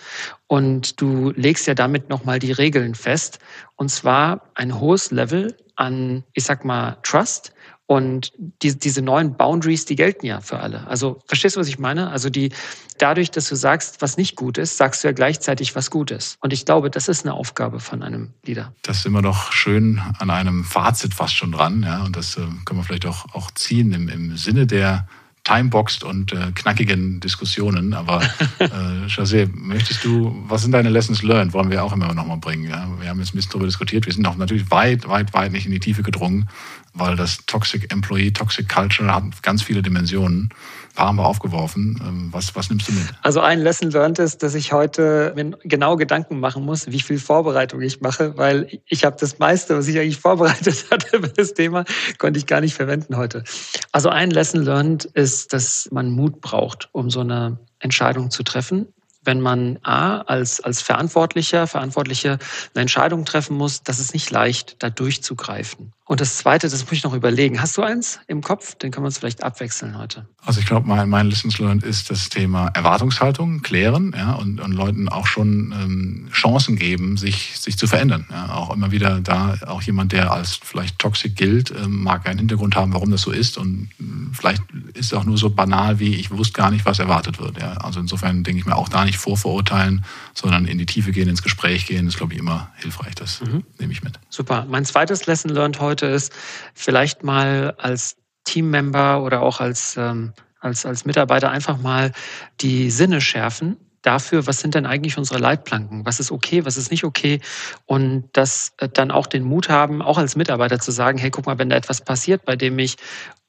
Und 0.46 1.00
du 1.00 1.32
legst 1.36 1.66
ja 1.66 1.74
damit 1.74 2.08
nochmal 2.08 2.38
die 2.38 2.52
Regeln 2.52 2.94
fest. 2.94 3.38
Und 3.76 3.88
zwar 3.88 4.50
ein 4.54 4.78
hohes 4.78 5.10
Level 5.10 5.56
an, 5.76 6.24
ich 6.34 6.44
sag 6.44 6.64
mal, 6.64 6.98
Trust, 7.02 7.52
und 7.92 8.32
die, 8.62 8.78
diese 8.78 9.02
neuen 9.02 9.36
Boundaries, 9.36 9.84
die 9.84 9.96
gelten 9.96 10.24
ja 10.24 10.40
für 10.40 10.60
alle. 10.60 10.86
Also 10.86 11.20
verstehst 11.26 11.56
du, 11.56 11.60
was 11.60 11.68
ich 11.68 11.78
meine? 11.78 12.08
Also 12.08 12.30
die, 12.30 12.50
dadurch, 12.96 13.30
dass 13.30 13.50
du 13.50 13.54
sagst, 13.54 14.00
was 14.00 14.16
nicht 14.16 14.34
gut 14.34 14.56
ist, 14.56 14.78
sagst 14.78 15.04
du 15.04 15.08
ja 15.08 15.12
gleichzeitig, 15.12 15.76
was 15.76 15.90
gut 15.90 16.10
ist. 16.10 16.38
Und 16.40 16.54
ich 16.54 16.64
glaube, 16.64 16.88
das 16.88 17.08
ist 17.08 17.26
eine 17.26 17.34
Aufgabe 17.34 17.80
von 17.80 18.02
einem 18.02 18.30
Leader. 18.46 18.72
Das 18.80 19.02
sind 19.02 19.12
wir 19.12 19.20
doch 19.20 19.52
schön 19.52 20.00
an 20.18 20.30
einem 20.30 20.64
Fazit 20.64 21.12
fast 21.12 21.34
schon 21.34 21.52
dran. 21.52 21.82
Ja? 21.82 22.02
Und 22.02 22.16
das 22.16 22.38
äh, 22.38 22.40
können 22.64 22.80
wir 22.80 22.84
vielleicht 22.84 23.04
auch, 23.04 23.26
auch 23.34 23.50
ziehen 23.50 23.92
im, 23.92 24.08
im 24.08 24.38
Sinne 24.38 24.66
der 24.66 25.06
timeboxed 25.44 26.04
und 26.04 26.32
äh, 26.32 26.52
knackigen 26.54 27.20
Diskussionen. 27.20 27.94
Aber 27.94 28.22
äh, 28.58 29.06
José, 29.06 29.48
möchtest 29.52 30.04
du, 30.04 30.34
was 30.46 30.62
sind 30.62 30.72
deine 30.72 30.88
Lessons 30.88 31.22
learned? 31.22 31.52
Wollen 31.52 31.70
wir 31.70 31.82
auch 31.82 31.92
immer 31.92 32.12
noch 32.14 32.26
mal 32.26 32.36
bringen. 32.36 32.68
Ja? 32.68 32.88
Wir 33.00 33.08
haben 33.08 33.18
jetzt 33.18 33.34
ein 33.34 33.36
bisschen 33.36 33.52
darüber 33.52 33.66
diskutiert. 33.66 34.06
Wir 34.06 34.12
sind 34.12 34.26
auch 34.26 34.36
natürlich 34.36 34.70
weit, 34.70 35.08
weit, 35.08 35.32
weit 35.34 35.52
nicht 35.52 35.66
in 35.66 35.72
die 35.72 35.80
Tiefe 35.80 36.02
gedrungen, 36.02 36.48
weil 36.94 37.16
das 37.16 37.38
Toxic 37.46 37.92
Employee, 37.92 38.32
Toxic 38.32 38.68
Culture 38.68 39.12
hat 39.12 39.42
ganz 39.42 39.62
viele 39.62 39.82
Dimensionen 39.82 40.50
paar 40.94 41.08
haben 41.08 41.16
wir 41.16 41.26
aufgeworfen. 41.26 42.00
Ähm, 42.02 42.28
was, 42.30 42.54
was 42.54 42.68
nimmst 42.68 42.88
du 42.88 42.92
mit? 42.92 43.04
Also 43.22 43.40
ein 43.40 43.60
Lesson 43.60 43.90
learned 43.90 44.18
ist, 44.18 44.42
dass 44.42 44.54
ich 44.54 44.72
heute 44.72 45.32
mir 45.34 45.56
genau 45.64 45.96
Gedanken 45.96 46.40
machen 46.40 46.64
muss, 46.64 46.86
wie 46.88 47.00
viel 47.00 47.18
Vorbereitung 47.18 47.80
ich 47.80 48.00
mache, 48.00 48.36
weil 48.36 48.80
ich 48.86 49.04
habe 49.04 49.16
das 49.18 49.38
meiste, 49.38 49.76
was 49.76 49.88
ich 49.88 49.98
eigentlich 49.98 50.18
vorbereitet 50.18 50.86
hatte 50.90 51.20
für 51.20 51.28
das 51.28 51.54
Thema, 51.54 51.84
konnte 52.18 52.38
ich 52.38 52.46
gar 52.46 52.60
nicht 52.60 52.74
verwenden 52.74 53.16
heute. 53.16 53.44
Also 53.92 54.08
ein 54.08 54.30
Lesson 54.30 54.62
learned 54.62 55.04
ist, 55.04 55.31
dass 55.48 55.88
man 55.90 56.10
Mut 56.10 56.40
braucht, 56.40 56.88
um 56.92 57.10
so 57.10 57.20
eine 57.20 57.58
Entscheidung 57.78 58.30
zu 58.30 58.42
treffen 58.42 58.88
wenn 59.24 59.40
man 59.40 59.78
A, 59.82 60.18
als, 60.18 60.60
als 60.60 60.82
Verantwortlicher, 60.82 61.66
Verantwortliche 61.66 62.38
eine 62.74 62.82
Entscheidung 62.82 63.24
treffen 63.24 63.56
muss, 63.56 63.82
das 63.82 63.98
ist 64.00 64.14
nicht 64.14 64.30
leicht, 64.30 64.82
da 64.82 64.90
durchzugreifen. 64.90 65.92
Und 66.12 66.20
das 66.20 66.36
Zweite, 66.36 66.68
das 66.68 66.84
muss 66.84 66.92
ich 66.92 67.04
noch 67.04 67.14
überlegen. 67.14 67.62
Hast 67.62 67.78
du 67.78 67.82
eins 67.82 68.20
im 68.26 68.42
Kopf? 68.42 68.74
Den 68.74 68.90
können 68.90 69.04
wir 69.04 69.06
uns 69.06 69.16
vielleicht 69.16 69.42
abwechseln 69.42 69.96
heute. 69.96 70.26
Also 70.44 70.60
ich 70.60 70.66
glaube, 70.66 70.86
mein, 70.86 71.08
mein 71.08 71.30
Lessons 71.30 71.58
learned 71.58 71.84
ist 71.84 72.10
das 72.10 72.28
Thema 72.28 72.68
Erwartungshaltung 72.74 73.62
klären 73.62 74.12
ja, 74.14 74.34
und, 74.34 74.60
und 74.60 74.72
Leuten 74.72 75.08
auch 75.08 75.26
schon 75.26 75.72
ähm, 75.72 76.28
Chancen 76.30 76.76
geben, 76.76 77.16
sich, 77.16 77.58
sich 77.58 77.78
zu 77.78 77.86
verändern. 77.86 78.26
Ja, 78.30 78.52
auch 78.52 78.74
immer 78.74 78.90
wieder 78.90 79.20
da, 79.20 79.56
auch 79.66 79.80
jemand, 79.80 80.12
der 80.12 80.32
als 80.32 80.60
vielleicht 80.62 80.98
toxisch 80.98 81.34
gilt, 81.34 81.70
ähm, 81.70 82.02
mag 82.02 82.28
einen 82.28 82.40
Hintergrund 82.40 82.76
haben, 82.76 82.92
warum 82.92 83.10
das 83.10 83.22
so 83.22 83.30
ist. 83.30 83.56
Und 83.56 83.88
äh, 83.98 84.04
vielleicht 84.34 84.62
ist 84.92 85.06
es 85.06 85.14
auch 85.14 85.24
nur 85.24 85.38
so 85.38 85.48
banal 85.48 85.98
wie, 85.98 86.16
ich 86.16 86.30
wusste 86.30 86.52
gar 86.52 86.70
nicht, 86.70 86.84
was 86.84 86.98
erwartet 86.98 87.38
wird. 87.38 87.58
Ja. 87.58 87.78
Also 87.78 88.00
insofern 88.00 88.44
denke 88.44 88.60
ich 88.60 88.66
mir 88.66 88.76
auch 88.76 88.90
da 88.90 89.06
nicht 89.06 89.16
vorverurteilen, 89.16 90.04
sondern 90.34 90.66
in 90.66 90.76
die 90.76 90.84
Tiefe 90.84 91.10
gehen, 91.12 91.30
ins 91.30 91.42
Gespräch 91.42 91.86
gehen, 91.86 92.06
ist, 92.06 92.18
glaube 92.18 92.34
ich, 92.34 92.38
immer 92.38 92.70
hilfreich. 92.76 93.14
Das 93.14 93.40
mhm. 93.40 93.64
nehme 93.78 93.94
ich 93.94 94.02
mit. 94.02 94.18
Super. 94.28 94.66
Mein 94.68 94.84
zweites 94.84 95.24
Lesson 95.24 95.50
learned 95.50 95.80
heute 95.80 96.01
heute 96.02 96.14
ist, 96.14 96.32
vielleicht 96.74 97.22
mal 97.22 97.74
als 97.78 98.16
Teammember 98.44 99.22
oder 99.22 99.42
auch 99.42 99.60
als, 99.60 99.96
ähm, 99.96 100.32
als, 100.60 100.84
als 100.84 101.04
Mitarbeiter 101.04 101.50
einfach 101.50 101.78
mal 101.78 102.12
die 102.60 102.90
Sinne 102.90 103.20
schärfen 103.20 103.76
dafür, 104.02 104.48
was 104.48 104.58
sind 104.58 104.74
denn 104.74 104.84
eigentlich 104.84 105.16
unsere 105.16 105.38
Leitplanken? 105.38 106.04
Was 106.04 106.18
ist 106.18 106.32
okay, 106.32 106.64
was 106.64 106.76
ist 106.76 106.90
nicht 106.90 107.04
okay? 107.04 107.40
Und 107.86 108.28
das 108.32 108.72
äh, 108.78 108.88
dann 108.88 109.12
auch 109.12 109.28
den 109.28 109.44
Mut 109.44 109.68
haben, 109.68 110.02
auch 110.02 110.18
als 110.18 110.34
Mitarbeiter 110.34 110.80
zu 110.80 110.90
sagen, 110.90 111.18
hey, 111.18 111.30
guck 111.30 111.46
mal, 111.46 111.58
wenn 111.58 111.70
da 111.70 111.76
etwas 111.76 112.00
passiert, 112.00 112.44
bei 112.44 112.56
dem 112.56 112.78
ich 112.80 112.96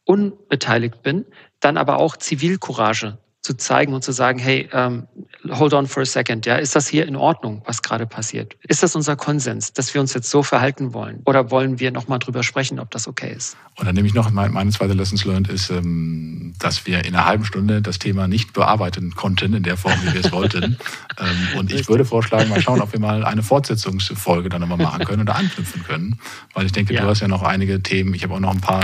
unbeteiligt 0.05 1.01
bin, 1.01 1.25
dann 1.59 1.77
aber 1.77 1.97
auch 1.97 2.17
Zivilcourage 2.17 3.17
zu 3.43 3.57
zeigen 3.57 3.93
und 3.93 4.03
zu 4.03 4.13
sagen, 4.13 4.39
hey, 4.39 4.69
ähm, 4.71 5.05
hold 5.49 5.73
on 5.73 5.85
for 5.85 6.01
a 6.01 6.05
second, 6.05 6.45
ja, 6.45 6.55
ist 6.55 6.77
das 6.77 6.87
hier 6.87 7.05
in 7.05 7.17
Ordnung, 7.17 7.61
was 7.65 7.81
gerade 7.81 8.07
passiert? 8.07 8.55
Ist 8.67 8.83
das 8.83 8.95
unser 8.95 9.17
Konsens, 9.17 9.73
dass 9.73 9.93
wir 9.93 9.99
uns 9.99 10.13
jetzt 10.13 10.29
so 10.29 10.43
verhalten 10.43 10.93
wollen? 10.93 11.21
Oder 11.25 11.51
wollen 11.51 11.77
wir 11.77 11.91
nochmal 11.91 12.19
drüber 12.19 12.41
sprechen, 12.41 12.79
ob 12.79 12.89
das 12.91 13.05
okay 13.05 13.33
ist? 13.35 13.57
Und 13.75 13.85
dann 13.85 13.95
nehme 13.95 14.07
ich 14.07 14.13
noch, 14.13 14.31
meine 14.31 14.71
zweite 14.71 14.93
Lessons 14.93 15.25
learned 15.25 15.49
ist, 15.49 15.69
ähm, 15.71 16.53
dass 16.59 16.85
wir 16.85 17.03
in 17.03 17.15
einer 17.15 17.25
halben 17.25 17.43
Stunde 17.43 17.81
das 17.81 17.99
Thema 17.99 18.27
nicht 18.27 18.53
bearbeiten 18.53 19.13
konnten 19.15 19.53
in 19.53 19.63
der 19.63 19.75
Form, 19.75 19.95
wie 20.03 20.13
wir 20.13 20.23
es 20.23 20.31
wollten. 20.31 20.77
Ähm, 21.19 21.59
und 21.59 21.73
ich 21.73 21.89
würde 21.89 22.05
vorschlagen, 22.05 22.49
mal 22.49 22.61
schauen, 22.61 22.79
ob 22.79 22.93
wir 22.93 22.99
mal 22.99 23.25
eine 23.25 23.43
Fortsetzungsfolge 23.43 24.47
dann 24.49 24.61
nochmal 24.61 24.77
machen 24.77 25.03
können 25.03 25.23
oder 25.23 25.35
anknüpfen 25.35 25.83
können. 25.83 26.19
Weil 26.53 26.65
ich 26.65 26.71
denke, 26.71 26.93
ja. 26.93 27.01
du 27.01 27.07
hast 27.07 27.21
ja 27.21 27.27
noch 27.27 27.43
einige 27.43 27.81
Themen. 27.81 28.13
Ich 28.13 28.23
habe 28.23 28.35
auch 28.35 28.39
noch 28.39 28.53
ein 28.53 28.61
paar, 28.61 28.83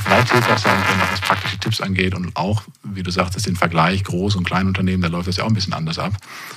vielleicht 0.00 0.32
hilfreich 0.32 0.58
sein 0.58 0.82
können, 0.84 1.02
was 1.10 1.20
praktische 1.20 1.58
Tipps 1.58 1.80
angeht 1.80 2.14
und 2.14 2.36
auch, 2.36 2.62
wie 2.82 3.02
du 3.02 3.10
sagtest, 3.10 3.46
den 3.46 3.56
Vergleich 3.56 4.02
Groß- 4.02 4.36
und 4.36 4.44
Kleinunternehmen, 4.44 5.02
da 5.02 5.08
läuft 5.08 5.28
das 5.28 5.36
ja 5.36 5.44
auch 5.44 5.48
ein 5.48 5.54
bisschen 5.54 5.72
anders 5.72 5.98
ab. 5.98 6.12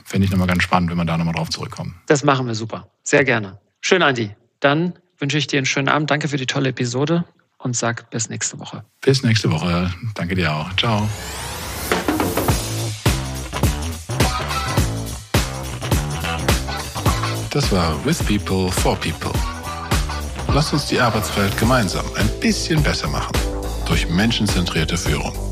Fände 0.06 0.26
ich 0.26 0.32
nochmal 0.32 0.48
ganz 0.48 0.64
spannend, 0.64 0.90
wenn 0.90 0.98
wir 0.98 1.06
da 1.06 1.18
nochmal 1.18 1.34
drauf 1.34 1.50
zurückkommen. 1.50 1.96
Das 2.08 2.24
machen 2.24 2.48
wir 2.48 2.56
super. 2.56 2.90
Sehr 3.04 3.24
gerne. 3.24 3.60
Schön, 3.82 4.04
Andi. 4.04 4.36
Dann 4.60 4.94
wünsche 5.18 5.38
ich 5.38 5.48
dir 5.48 5.58
einen 5.58 5.66
schönen 5.66 5.90
Abend. 5.90 6.12
Danke 6.12 6.28
für 6.28 6.38
die 6.38 6.46
tolle 6.46 6.70
Episode 6.70 7.26
und 7.58 7.76
sag 7.76 8.10
bis 8.10 8.30
nächste 8.30 8.60
Woche. 8.60 8.84
Bis 9.02 9.24
nächste 9.24 9.52
Woche. 9.52 9.94
Danke 10.16 10.36
dir 10.36 10.54
auch. 10.54 10.76
Ciao. 10.76 11.08
Das 17.52 17.70
war 17.72 18.04
With 18.06 18.20
People 18.24 18.72
for 18.72 18.96
People. 18.96 19.34
Lasst 20.54 20.74
uns 20.74 20.86
die 20.88 21.00
Arbeitswelt 21.00 21.58
gemeinsam 21.58 22.06
ein 22.16 22.30
bisschen 22.42 22.84
besser 22.84 23.08
machen. 23.08 23.32
Durch 23.86 24.10
menschenzentrierte 24.10 24.98
Führung. 24.98 25.51